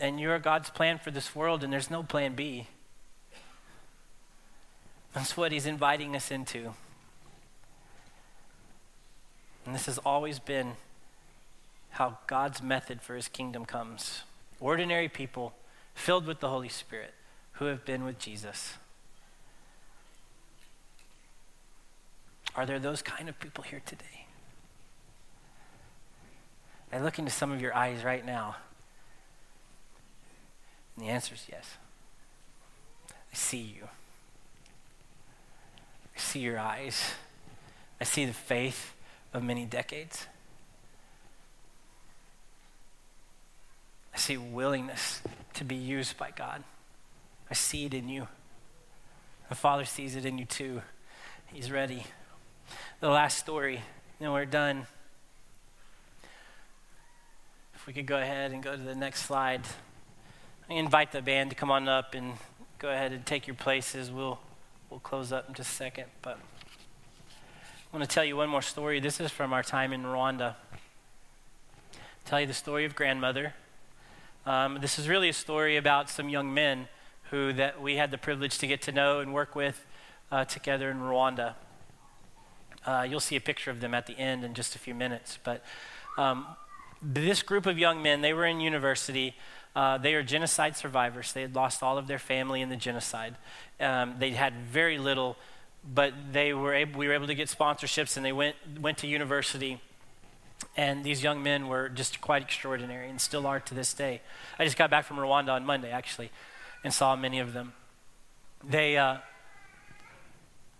and 0.00 0.18
you're 0.18 0.38
God's 0.38 0.70
plan 0.70 0.98
for 0.98 1.10
this 1.10 1.36
world, 1.36 1.62
and 1.62 1.70
there's 1.72 1.90
no 1.90 2.02
plan 2.02 2.34
B. 2.34 2.66
That's 5.12 5.36
what 5.36 5.52
He's 5.52 5.66
inviting 5.66 6.16
us 6.16 6.30
into. 6.30 6.72
And 9.66 9.74
this 9.74 9.86
has 9.86 9.98
always 9.98 10.38
been 10.38 10.72
how 11.90 12.18
God's 12.26 12.62
method 12.62 13.02
for 13.02 13.14
His 13.14 13.28
kingdom 13.28 13.66
comes 13.66 14.22
ordinary 14.58 15.08
people 15.08 15.52
filled 15.94 16.26
with 16.26 16.40
the 16.40 16.48
Holy 16.48 16.68
Spirit 16.68 17.12
who 17.52 17.66
have 17.66 17.84
been 17.84 18.04
with 18.04 18.18
Jesus. 18.18 18.74
Are 22.56 22.64
there 22.64 22.78
those 22.78 23.02
kind 23.02 23.28
of 23.28 23.38
people 23.38 23.64
here 23.64 23.82
today? 23.84 24.19
I 26.92 26.98
look 26.98 27.18
into 27.18 27.30
some 27.30 27.52
of 27.52 27.60
your 27.60 27.74
eyes 27.74 28.04
right 28.04 28.24
now. 28.24 28.56
And 30.96 31.06
the 31.06 31.10
answer 31.10 31.34
is 31.34 31.46
yes. 31.50 31.76
I 33.10 33.36
see 33.36 33.58
you. 33.58 33.84
I 36.14 36.18
see 36.18 36.40
your 36.40 36.58
eyes. 36.58 37.12
I 38.00 38.04
see 38.04 38.24
the 38.24 38.32
faith 38.32 38.92
of 39.32 39.42
many 39.44 39.64
decades. 39.64 40.26
I 44.12 44.18
see 44.18 44.36
willingness 44.36 45.22
to 45.54 45.64
be 45.64 45.76
used 45.76 46.18
by 46.18 46.30
God. 46.32 46.64
I 47.50 47.54
see 47.54 47.84
it 47.84 47.94
in 47.94 48.08
you. 48.08 48.26
The 49.48 49.54
Father 49.54 49.84
sees 49.84 50.16
it 50.16 50.24
in 50.24 50.38
you 50.38 50.44
too. 50.44 50.82
He's 51.46 51.70
ready. 51.70 52.04
The 53.00 53.08
last 53.08 53.38
story, 53.38 53.80
then 54.18 54.32
we're 54.32 54.44
done. 54.44 54.86
If 57.80 57.86
we 57.86 57.94
could 57.94 58.04
go 58.04 58.18
ahead 58.18 58.52
and 58.52 58.62
go 58.62 58.76
to 58.76 58.82
the 58.82 58.94
next 58.94 59.22
slide. 59.22 59.62
I 60.68 60.74
invite 60.74 61.12
the 61.12 61.22
band 61.22 61.48
to 61.48 61.56
come 61.56 61.70
on 61.70 61.88
up 61.88 62.12
and 62.14 62.34
go 62.78 62.90
ahead 62.90 63.12
and 63.12 63.24
take 63.24 63.46
your 63.46 63.56
places. 63.56 64.10
We'll, 64.10 64.38
we'll 64.90 65.00
close 65.00 65.32
up 65.32 65.48
in 65.48 65.54
just 65.54 65.72
a 65.72 65.74
second. 65.76 66.04
But 66.20 66.36
I 66.36 67.96
want 67.96 68.06
to 68.06 68.14
tell 68.14 68.22
you 68.22 68.36
one 68.36 68.50
more 68.50 68.60
story. 68.60 69.00
This 69.00 69.18
is 69.18 69.30
from 69.30 69.54
our 69.54 69.62
time 69.62 69.94
in 69.94 70.02
Rwanda. 70.02 70.56
I'll 71.94 72.00
tell 72.26 72.38
you 72.38 72.46
the 72.46 72.52
story 72.52 72.84
of 72.84 72.94
grandmother. 72.94 73.54
Um, 74.44 74.76
this 74.82 74.98
is 74.98 75.08
really 75.08 75.30
a 75.30 75.32
story 75.32 75.78
about 75.78 76.10
some 76.10 76.28
young 76.28 76.52
men 76.52 76.86
who 77.30 77.54
that 77.54 77.80
we 77.80 77.96
had 77.96 78.10
the 78.10 78.18
privilege 78.18 78.58
to 78.58 78.66
get 78.66 78.82
to 78.82 78.92
know 78.92 79.20
and 79.20 79.32
work 79.32 79.54
with 79.54 79.86
uh, 80.30 80.44
together 80.44 80.90
in 80.90 80.98
Rwanda. 80.98 81.54
Uh, 82.84 83.06
you'll 83.08 83.20
see 83.20 83.36
a 83.36 83.40
picture 83.40 83.70
of 83.70 83.80
them 83.80 83.94
at 83.94 84.06
the 84.06 84.18
end 84.18 84.44
in 84.44 84.52
just 84.52 84.76
a 84.76 84.78
few 84.78 84.94
minutes. 84.94 85.38
But 85.42 85.64
um, 86.18 86.44
this 87.02 87.42
group 87.42 87.66
of 87.66 87.78
young 87.78 88.02
men, 88.02 88.20
they 88.20 88.32
were 88.32 88.46
in 88.46 88.60
university. 88.60 89.34
Uh, 89.74 89.98
they 89.98 90.14
are 90.14 90.22
genocide 90.22 90.76
survivors. 90.76 91.32
They 91.32 91.42
had 91.42 91.54
lost 91.54 91.82
all 91.82 91.98
of 91.98 92.06
their 92.06 92.18
family 92.18 92.60
in 92.60 92.68
the 92.68 92.76
genocide. 92.76 93.36
Um, 93.78 94.16
they 94.18 94.30
had 94.30 94.54
very 94.54 94.98
little, 94.98 95.36
but 95.84 96.12
they 96.32 96.52
were 96.52 96.74
able, 96.74 96.98
we 96.98 97.08
were 97.08 97.14
able 97.14 97.26
to 97.28 97.34
get 97.34 97.48
sponsorships, 97.48 98.16
and 98.16 98.26
they 98.26 98.32
went 98.32 98.56
went 98.80 98.98
to 98.98 99.06
university 99.06 99.80
and 100.76 101.04
these 101.04 101.22
young 101.22 101.42
men 101.42 101.68
were 101.68 101.88
just 101.88 102.20
quite 102.20 102.42
extraordinary 102.42 103.08
and 103.08 103.20
still 103.20 103.46
are 103.46 103.60
to 103.60 103.74
this 103.74 103.94
day. 103.94 104.20
I 104.58 104.64
just 104.64 104.76
got 104.76 104.90
back 104.90 105.04
from 105.04 105.16
Rwanda 105.16 105.50
on 105.50 105.64
Monday, 105.64 105.90
actually, 105.90 106.30
and 106.84 106.92
saw 106.92 107.16
many 107.16 107.38
of 107.38 107.52
them. 107.52 107.72
They, 108.62 108.96
uh, 108.96 109.18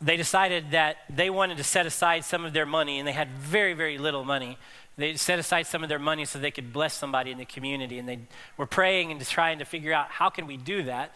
they 0.01 0.17
decided 0.17 0.73
that 0.73 0.99
they 1.09 1.31
wanted 1.31 1.57
to 1.57 1.65
set 1.65 1.87
aside 1.87 2.25
some 2.25 2.45
of 2.45 2.53
their 2.53 2.67
money, 2.67 2.99
and 2.99 3.09
they 3.09 3.13
had 3.13 3.31
very, 3.31 3.75
very 3.75 3.99
little 3.99 4.25
money. 4.25 4.59
They 4.97 5.15
set 5.17 5.39
aside 5.39 5.67
some 5.67 5.83
of 5.83 5.89
their 5.89 5.99
money 5.99 6.25
so 6.25 6.39
they 6.39 6.51
could 6.51 6.73
bless 6.73 6.95
somebody 6.95 7.31
in 7.31 7.39
the 7.39 7.45
community, 7.45 7.99
and 7.99 8.09
they 8.09 8.21
were 8.57 8.67
praying 8.67 9.11
and 9.11 9.27
trying 9.27 9.59
to 9.59 9.65
figure 9.65 9.93
out 9.93 10.09
how 10.09 10.29
can 10.29 10.47
we 10.47 10.57
do 10.57 10.83
that. 10.83 11.15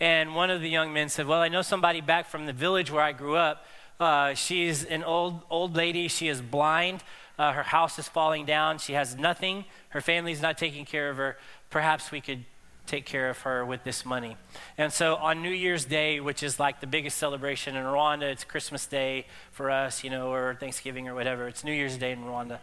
And 0.00 0.34
one 0.34 0.50
of 0.50 0.60
the 0.60 0.68
young 0.68 0.92
men 0.92 1.08
said, 1.08 1.26
"Well, 1.26 1.40
I 1.40 1.48
know 1.48 1.62
somebody 1.62 2.00
back 2.00 2.28
from 2.28 2.46
the 2.46 2.52
village 2.52 2.90
where 2.90 3.02
I 3.02 3.12
grew 3.12 3.36
up. 3.36 3.66
Uh, 3.98 4.34
she's 4.34 4.84
an 4.84 5.02
old 5.04 5.42
old 5.50 5.74
lady. 5.74 6.08
She 6.08 6.28
is 6.28 6.40
blind." 6.40 7.02
Uh, 7.38 7.52
her 7.52 7.64
house 7.64 7.98
is 7.98 8.08
falling 8.08 8.46
down. 8.46 8.78
She 8.78 8.94
has 8.94 9.16
nothing. 9.16 9.66
Her 9.90 10.00
family's 10.00 10.40
not 10.40 10.56
taking 10.56 10.86
care 10.86 11.10
of 11.10 11.18
her. 11.18 11.36
Perhaps 11.68 12.10
we 12.10 12.20
could 12.20 12.44
take 12.86 13.04
care 13.04 13.28
of 13.28 13.38
her 13.40 13.64
with 13.64 13.84
this 13.84 14.04
money. 14.04 14.36
And 14.78 14.92
so 14.92 15.16
on 15.16 15.42
New 15.42 15.50
Year's 15.50 15.84
Day, 15.84 16.20
which 16.20 16.42
is 16.42 16.58
like 16.58 16.80
the 16.80 16.86
biggest 16.86 17.18
celebration 17.18 17.76
in 17.76 17.84
Rwanda, 17.84 18.22
it's 18.22 18.44
Christmas 18.44 18.86
Day 18.86 19.26
for 19.52 19.70
us, 19.70 20.04
you 20.04 20.10
know, 20.10 20.32
or 20.32 20.56
Thanksgiving 20.58 21.08
or 21.08 21.14
whatever. 21.14 21.48
It's 21.48 21.64
New 21.64 21.72
Year's 21.72 21.96
Day 21.96 22.12
in 22.12 22.24
Rwanda. 22.24 22.58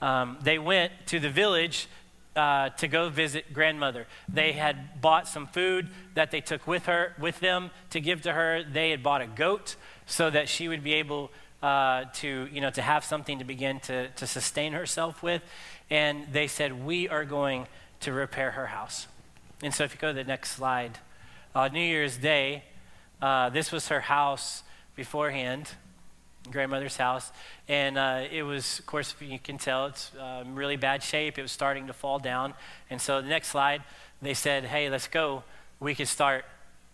Um, 0.00 0.38
they 0.42 0.58
went 0.58 0.92
to 1.06 1.18
the 1.20 1.30
village 1.30 1.88
uh, 2.36 2.68
to 2.70 2.86
go 2.86 3.08
visit 3.08 3.52
grandmother. 3.52 4.06
They 4.28 4.52
had 4.52 5.00
bought 5.00 5.26
some 5.26 5.46
food 5.46 5.88
that 6.14 6.30
they 6.30 6.40
took 6.40 6.66
with 6.66 6.86
her, 6.86 7.14
with 7.18 7.40
them 7.40 7.70
to 7.90 8.00
give 8.00 8.22
to 8.22 8.32
her. 8.32 8.62
They 8.62 8.90
had 8.90 9.02
bought 9.02 9.22
a 9.22 9.26
goat 9.26 9.76
so 10.06 10.30
that 10.30 10.48
she 10.48 10.68
would 10.68 10.84
be 10.84 10.94
able 10.94 11.30
uh, 11.62 12.04
to, 12.14 12.48
you 12.52 12.60
know, 12.60 12.70
to 12.70 12.82
have 12.82 13.04
something 13.04 13.38
to 13.38 13.44
begin 13.44 13.80
to, 13.80 14.08
to 14.08 14.26
sustain 14.26 14.72
herself 14.72 15.22
with. 15.22 15.42
And 15.88 16.26
they 16.32 16.46
said, 16.46 16.84
We 16.84 17.08
are 17.08 17.24
going 17.24 17.66
to 18.00 18.12
repair 18.12 18.52
her 18.52 18.66
house. 18.66 19.06
And 19.62 19.72
so 19.72 19.84
if 19.84 19.94
you 19.94 20.00
go 20.00 20.08
to 20.08 20.14
the 20.14 20.24
next 20.24 20.50
slide, 20.50 20.98
uh, 21.54 21.68
New 21.68 21.80
Year's 21.80 22.18
Day, 22.18 22.64
uh, 23.22 23.48
this 23.48 23.72
was 23.72 23.88
her 23.88 24.00
house 24.00 24.62
beforehand, 24.94 25.70
grandmother's 26.50 26.96
house. 26.96 27.32
And 27.66 27.96
uh, 27.96 28.24
it 28.30 28.42
was, 28.42 28.78
of 28.78 28.86
course, 28.86 29.14
you 29.20 29.38
can 29.38 29.56
tell 29.56 29.86
it's 29.86 30.10
um, 30.20 30.54
really 30.54 30.76
bad 30.76 31.02
shape. 31.02 31.38
It 31.38 31.42
was 31.42 31.52
starting 31.52 31.86
to 31.86 31.92
fall 31.92 32.18
down. 32.18 32.54
And 32.90 33.00
so 33.00 33.22
the 33.22 33.28
next 33.28 33.48
slide, 33.48 33.82
they 34.20 34.34
said, 34.34 34.64
Hey, 34.64 34.90
let's 34.90 35.08
go. 35.08 35.42
We 35.80 35.94
can 35.94 36.06
start 36.06 36.44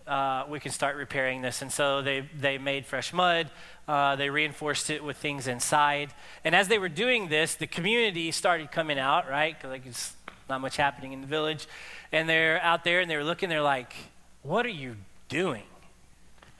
uh, 0.07 0.45
we 0.49 0.61
can 0.61 0.73
start 0.73 0.97
repairing 0.97 1.43
this. 1.43 1.63
And 1.63 1.73
so 1.73 2.03
they, 2.03 2.29
they 2.39 2.59
made 2.59 2.87
fresh 2.87 3.13
mud, 3.13 3.51
uh, 3.87 4.17
they 4.17 4.31
reinforced 4.31 4.91
it 4.91 5.03
with 5.05 5.17
things 5.17 5.47
inside. 5.47 6.13
And 6.45 6.55
as 6.55 6.69
they 6.69 6.79
were 6.79 6.89
doing 6.89 7.29
this, 7.29 7.55
the 7.55 7.67
community 7.67 8.31
started 8.31 8.71
coming 8.71 8.99
out, 8.99 9.29
right? 9.29 9.57
Like 9.65 9.87
it's 9.87 10.15
not 10.53 10.61
much 10.61 10.77
happening 10.77 11.13
in 11.13 11.23
the 11.23 11.27
village. 11.27 11.67
And 12.13 12.29
they're 12.29 12.61
out 12.63 12.85
there 12.85 13.01
and 13.01 13.11
they're 13.11 13.25
looking, 13.25 13.49
they're 13.49 13.63
like, 13.63 13.95
what 14.43 14.67
are 14.67 14.71
you 14.71 14.97
doing? 15.29 15.63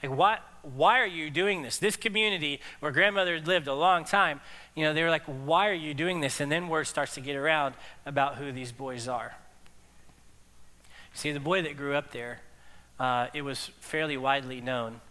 Like, 0.01 0.11
what, 0.11 0.41
why 0.63 0.99
are 0.99 1.05
you 1.05 1.29
doing 1.29 1.61
this? 1.61 1.77
This 1.77 1.95
community 1.95 2.59
where 2.79 2.91
grandmother 2.91 3.39
lived 3.39 3.67
a 3.67 3.73
long 3.73 4.03
time, 4.03 4.41
you 4.75 4.83
know, 4.83 4.93
they 4.93 5.03
were 5.03 5.11
like, 5.11 5.25
why 5.25 5.69
are 5.69 5.73
you 5.73 5.93
doing 5.93 6.21
this? 6.21 6.39
And 6.39 6.51
then 6.51 6.67
word 6.69 6.85
starts 6.87 7.13
to 7.13 7.21
get 7.21 7.35
around 7.35 7.75
about 8.05 8.35
who 8.35 8.51
these 8.51 8.71
boys 8.71 9.07
are. 9.07 9.35
See, 11.13 11.31
the 11.31 11.39
boy 11.39 11.61
that 11.61 11.77
grew 11.77 11.93
up 11.93 12.11
there, 12.11 12.41
uh, 12.99 13.27
it 13.33 13.43
was 13.43 13.69
fairly 13.79 14.17
widely 14.17 14.59
known 14.59 15.01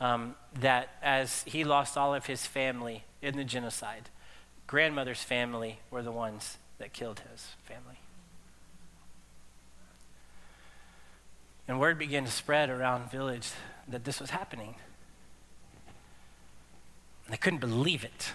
um, 0.00 0.34
that 0.58 0.88
as 1.02 1.42
he 1.42 1.64
lost 1.64 1.98
all 1.98 2.14
of 2.14 2.26
his 2.26 2.46
family 2.46 3.04
in 3.20 3.36
the 3.36 3.44
genocide, 3.44 4.08
grandmother's 4.66 5.22
family 5.22 5.80
were 5.90 6.02
the 6.02 6.10
ones 6.10 6.56
that 6.78 6.92
killed 6.92 7.20
his 7.30 7.48
family. 7.64 8.01
And 11.68 11.78
word 11.78 11.98
began 11.98 12.24
to 12.24 12.30
spread 12.30 12.70
around 12.70 13.10
village 13.10 13.50
that 13.88 14.04
this 14.04 14.20
was 14.20 14.30
happening. 14.30 14.74
And 17.24 17.32
they 17.32 17.36
couldn't 17.36 17.60
believe 17.60 18.04
it. 18.04 18.32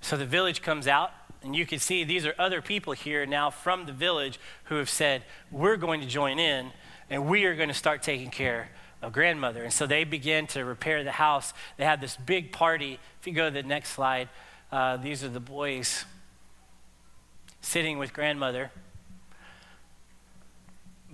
So 0.00 0.16
the 0.16 0.26
village 0.26 0.62
comes 0.62 0.86
out, 0.86 1.10
and 1.42 1.54
you 1.54 1.66
can 1.66 1.78
see 1.78 2.04
these 2.04 2.26
are 2.26 2.34
other 2.38 2.62
people 2.62 2.92
here 2.92 3.26
now 3.26 3.50
from 3.50 3.86
the 3.86 3.92
village 3.92 4.38
who 4.64 4.76
have 4.76 4.90
said, 4.90 5.24
We're 5.50 5.76
going 5.76 6.00
to 6.00 6.06
join 6.06 6.38
in 6.38 6.72
and 7.10 7.26
we 7.26 7.44
are 7.44 7.56
going 7.56 7.68
to 7.68 7.74
start 7.74 8.02
taking 8.02 8.30
care 8.30 8.70
of 9.02 9.12
grandmother. 9.12 9.64
And 9.64 9.72
so 9.72 9.86
they 9.86 10.04
begin 10.04 10.46
to 10.48 10.64
repair 10.64 11.02
the 11.02 11.10
house. 11.10 11.52
They 11.76 11.84
have 11.84 12.00
this 12.00 12.16
big 12.16 12.52
party. 12.52 13.00
If 13.20 13.26
you 13.26 13.32
go 13.32 13.46
to 13.46 13.50
the 13.50 13.64
next 13.64 13.90
slide, 13.90 14.28
uh, 14.70 14.96
these 14.96 15.24
are 15.24 15.28
the 15.28 15.40
boys 15.40 16.04
sitting 17.60 17.98
with 17.98 18.12
grandmother. 18.12 18.70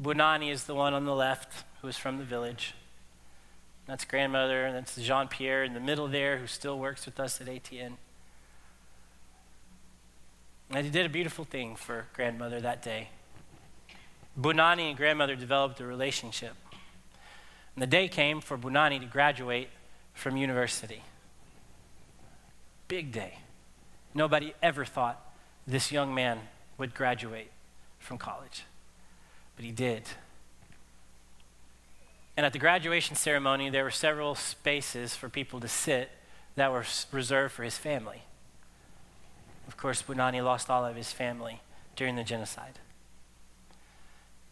Bunani 0.01 0.51
is 0.51 0.65
the 0.65 0.75
one 0.75 0.95
on 0.95 1.05
the 1.05 1.15
left 1.15 1.65
who 1.81 1.89
is 1.89 1.97
from 1.97 2.19
the 2.19 2.25
village. 2.25 2.75
That's 3.87 4.05
grandmother, 4.05 4.67
and 4.67 4.77
that's 4.77 4.97
Jean 4.97 5.29
Pierre 5.29 5.63
in 5.63 5.73
the 5.73 5.81
middle 5.81 6.09
there 6.09 6.39
who 6.39 6.47
still 6.47 6.79
works 6.79 7.07
with 7.07 7.19
us 7.21 7.41
at 7.41 7.47
ATN. 7.47 7.93
And 10.71 10.85
he 10.85 10.91
did 10.91 11.07
a 11.07 11.09
beautiful 11.09 11.45
thing 11.45 11.77
for 11.77 12.07
grandmother 12.13 12.61
that 12.61 12.83
day. 12.83 13.09
Bunani 14.39 14.89
and 14.89 14.97
grandmother 14.97 15.37
developed 15.37 15.81
a 15.81 15.87
relationship. 15.87 16.55
And 17.75 17.83
the 17.83 17.87
day 17.87 18.09
came 18.09 18.41
for 18.41 18.59
Bunani 18.59 19.01
to 19.01 19.07
graduate 19.07 19.69
from 20.13 20.37
university. 20.37 21.03
Big 22.89 23.13
day. 23.13 23.39
Nobody 24.15 24.55
ever 24.63 24.85
thought 24.85 25.21
this 25.67 25.93
young 25.93 26.15
man 26.15 26.41
would 26.79 26.95
graduate 26.95 27.51
from 27.99 28.19
college, 28.19 28.65
but 29.57 29.65
he 29.65 29.73
did. 29.73 30.03
And 32.37 32.45
at 32.45 32.53
the 32.53 32.59
graduation 32.59 33.17
ceremony, 33.17 33.71
there 33.71 33.85
were 33.85 33.91
several 33.91 34.35
spaces 34.35 35.17
for 35.17 35.29
people 35.29 35.59
to 35.61 35.69
sit 35.69 36.11
that 36.55 36.71
were 36.71 36.85
reserved 37.11 37.55
for 37.55 37.63
his 37.63 37.79
family. 37.79 38.23
Of 39.67 39.77
course, 39.77 40.03
Bunani 40.03 40.45
lost 40.45 40.71
all 40.71 40.85
of 40.85 40.97
his 40.97 41.13
family 41.13 41.61
during 41.97 42.17
the 42.17 42.23
genocide. 42.23 42.79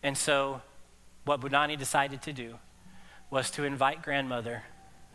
And 0.03 0.17
so, 0.17 0.63
what 1.25 1.41
Bunani 1.41 1.79
decided 1.79 2.23
to 2.23 2.33
do 2.33 2.57
was 3.31 3.51
to 3.53 3.65
invite 3.65 4.03
grandmother 4.03 4.65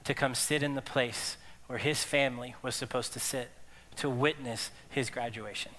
to 0.03 0.13
come 0.13 0.33
sit 0.35 0.63
in 0.63 0.75
the 0.75 0.81
place 0.81 1.37
where 1.67 1.79
his 1.79 2.03
family 2.03 2.55
was 2.61 2.75
supposed 2.75 3.13
to 3.13 3.19
sit 3.19 3.51
to 3.97 4.09
witness 4.09 4.71
his 4.89 5.09
graduation. 5.09 5.71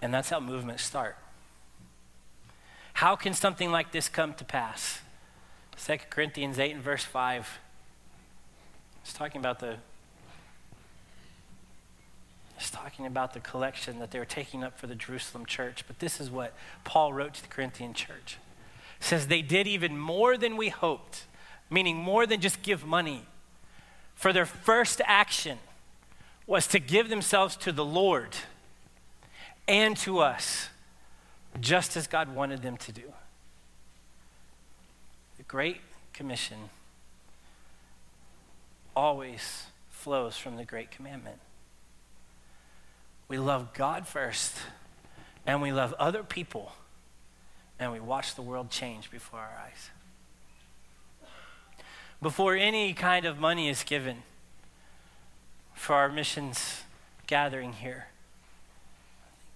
And 0.00 0.12
that's 0.14 0.30
how 0.30 0.40
movements 0.40 0.82
start. 0.84 1.16
How 2.94 3.16
can 3.16 3.34
something 3.34 3.70
like 3.70 3.92
this 3.92 4.08
come 4.08 4.34
to 4.34 4.44
pass? 4.44 5.00
2 5.84 5.96
Corinthians 6.10 6.58
8 6.58 6.74
and 6.74 6.82
verse 6.82 7.04
5. 7.04 7.58
It's 9.02 9.12
talking 9.12 9.40
about 9.40 9.60
the 9.60 9.76
it's 12.58 12.70
talking 12.70 13.06
about 13.06 13.34
the 13.34 13.40
collection 13.40 14.00
that 14.00 14.10
they 14.10 14.18
were 14.18 14.24
taking 14.24 14.64
up 14.64 14.80
for 14.80 14.88
the 14.88 14.96
Jerusalem 14.96 15.46
church. 15.46 15.84
But 15.86 16.00
this 16.00 16.20
is 16.20 16.28
what 16.28 16.54
Paul 16.82 17.12
wrote 17.12 17.34
to 17.34 17.42
the 17.42 17.48
Corinthian 17.48 17.94
church. 17.94 18.36
It 19.00 19.04
says 19.04 19.28
they 19.28 19.42
did 19.42 19.68
even 19.68 19.96
more 19.96 20.36
than 20.36 20.56
we 20.56 20.68
hoped, 20.68 21.22
meaning 21.70 21.96
more 21.96 22.26
than 22.26 22.40
just 22.40 22.62
give 22.62 22.84
money. 22.84 23.22
For 24.16 24.32
their 24.32 24.44
first 24.44 25.00
action 25.04 25.58
was 26.48 26.66
to 26.66 26.80
give 26.80 27.08
themselves 27.08 27.54
to 27.58 27.70
the 27.70 27.84
Lord 27.84 28.34
and 29.68 29.96
to 29.98 30.18
us, 30.20 30.70
just 31.60 31.96
as 31.96 32.06
God 32.06 32.34
wanted 32.34 32.62
them 32.62 32.78
to 32.78 32.92
do. 32.92 33.12
The 35.36 35.42
Great 35.44 35.80
Commission 36.12 36.70
always 38.96 39.66
flows 39.90 40.36
from 40.36 40.56
the 40.56 40.64
Great 40.64 40.90
Commandment. 40.90 41.38
We 43.28 43.38
love 43.38 43.74
God 43.74 44.08
first, 44.08 44.56
and 45.46 45.60
we 45.60 45.70
love 45.70 45.94
other 45.98 46.22
people, 46.22 46.72
and 47.78 47.92
we 47.92 48.00
watch 48.00 48.34
the 48.34 48.42
world 48.42 48.70
change 48.70 49.10
before 49.10 49.40
our 49.40 49.62
eyes. 49.64 49.90
Before 52.22 52.56
any 52.56 52.94
kind 52.94 53.26
of 53.26 53.38
money 53.38 53.68
is 53.68 53.84
given 53.84 54.22
for 55.74 55.94
our 55.94 56.08
missions 56.08 56.82
gathering 57.26 57.74
here, 57.74 58.06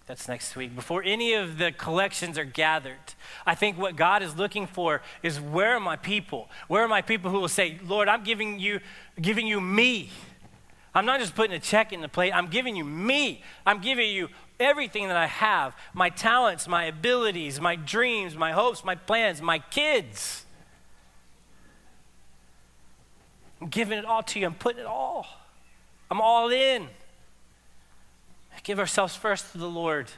that's 0.07 0.29
next 0.29 0.57
week. 0.57 0.75
Before 0.75 1.03
any 1.03 1.35
of 1.35 1.59
the 1.59 1.73
collections 1.73 2.37
are 2.37 2.45
gathered, 2.45 3.15
I 3.47 3.55
think 3.55 3.79
what 3.79 3.97
God 3.97 4.23
is 4.23 4.37
looking 4.37 4.67
for 4.67 5.01
is 5.23 5.41
where 5.41 5.77
are 5.77 5.81
my 5.81 5.97
people? 5.97 6.49
Where 6.69 6.83
are 6.83 6.89
my 6.89 7.03
people 7.03 7.31
who 7.31 7.41
will 7.41 7.49
say, 7.49 7.79
Lord, 7.87 8.09
I'm 8.09 8.25
giving 8.25 8.59
you, 8.59 8.81
giving 9.21 9.47
you 9.47 9.61
me. 9.61 10.11
I'm 10.95 11.07
not 11.07 11.21
just 11.21 11.35
putting 11.35 11.55
a 11.55 11.61
check 11.61 11.93
in 11.93 12.01
the 12.01 12.09
plate, 12.09 12.33
I'm 12.33 12.49
giving 12.49 12.77
you 12.77 12.85
me. 12.85 13.43
I'm 13.65 13.81
giving 13.81 14.11
you 14.11 14.29
everything 14.61 15.09
that 15.09 15.17
I 15.17 15.27
have 15.27 15.75
my 15.95 16.11
talents, 16.11 16.69
my 16.69 16.85
abilities, 16.85 17.61
my 17.61 17.77
dreams, 17.77 18.37
my 18.37 18.53
hopes, 18.53 18.85
my 18.85 18.95
plans, 18.95 19.41
my 19.41 19.59
kids. 19.59 20.45
I'm 23.61 23.69
giving 23.69 23.99
it 23.99 24.05
all 24.05 24.23
to 24.25 24.41
you. 24.41 24.47
I'm 24.47 24.55
putting 24.55 24.81
it 24.81 24.87
all. 24.87 25.27
I'm 26.11 26.21
all 26.21 26.49
in. 26.49 26.89
Give 28.63 28.79
ourselves 28.79 29.17
first 29.17 29.53
to 29.53 29.59
the 29.59 29.69
Lord 29.69 30.11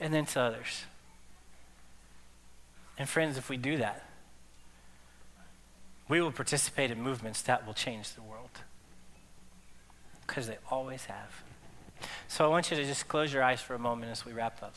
and 0.00 0.12
then 0.12 0.26
to 0.26 0.40
others. 0.40 0.84
And 2.98 3.08
friends, 3.08 3.38
if 3.38 3.48
we 3.48 3.56
do 3.56 3.78
that, 3.78 4.06
we 6.08 6.20
will 6.20 6.32
participate 6.32 6.90
in 6.90 7.00
movements 7.00 7.42
that 7.42 7.66
will 7.66 7.74
change 7.74 8.12
the 8.12 8.22
world 8.22 8.50
because 10.26 10.46
they 10.46 10.58
always 10.70 11.06
have. 11.06 11.42
So 12.28 12.44
I 12.44 12.48
want 12.48 12.70
you 12.70 12.76
to 12.76 12.84
just 12.84 13.08
close 13.08 13.32
your 13.32 13.42
eyes 13.42 13.60
for 13.60 13.74
a 13.74 13.78
moment 13.78 14.10
as 14.10 14.24
we 14.24 14.32
wrap 14.32 14.62
up. 14.62 14.74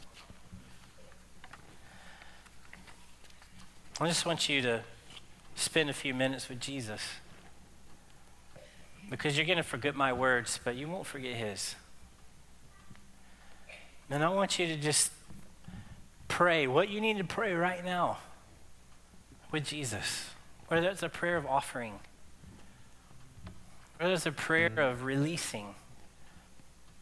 I 3.99 4.07
just 4.07 4.25
want 4.25 4.49
you 4.49 4.61
to 4.61 4.83
spend 5.55 5.89
a 5.89 5.93
few 5.93 6.13
minutes 6.13 6.49
with 6.49 6.59
Jesus 6.59 7.01
because 9.09 9.37
you're 9.37 9.45
going 9.45 9.57
to 9.57 9.63
forget 9.63 9.95
my 9.95 10.11
words, 10.11 10.59
but 10.63 10.75
you 10.75 10.87
won't 10.87 11.05
forget 11.05 11.35
his. 11.35 11.75
And 14.09 14.23
I 14.23 14.29
want 14.29 14.59
you 14.59 14.67
to 14.67 14.77
just 14.77 15.11
pray 16.27 16.67
what 16.67 16.89
you 16.89 17.01
need 17.01 17.17
to 17.17 17.23
pray 17.23 17.53
right 17.53 17.83
now 17.83 18.17
with 19.51 19.65
Jesus. 19.65 20.29
Whether 20.67 20.89
it's 20.89 21.03
a 21.03 21.09
prayer 21.09 21.37
of 21.37 21.45
offering, 21.45 21.99
whether 23.99 24.13
it's 24.13 24.25
a 24.25 24.31
prayer 24.31 24.69
mm-hmm. 24.69 24.79
of 24.79 25.03
releasing, 25.03 25.75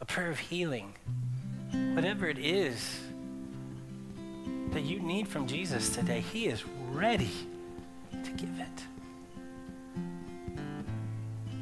a 0.00 0.04
prayer 0.04 0.30
of 0.30 0.38
healing, 0.38 0.94
whatever 1.94 2.26
it 2.26 2.38
is 2.38 3.00
that 4.70 4.82
you 4.82 5.00
need 5.00 5.28
from 5.28 5.46
Jesus 5.46 5.90
today, 5.90 6.20
He 6.20 6.46
is 6.46 6.64
ready 6.90 7.30
to 8.10 8.30
give 8.32 8.58
it. 8.58 8.84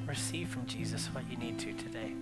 Receive 0.07 0.49
from 0.49 0.67
Jesus 0.67 1.07
what 1.07 1.25
you 1.31 1.37
need 1.37 1.59
to 1.61 1.73
today. 1.73 2.13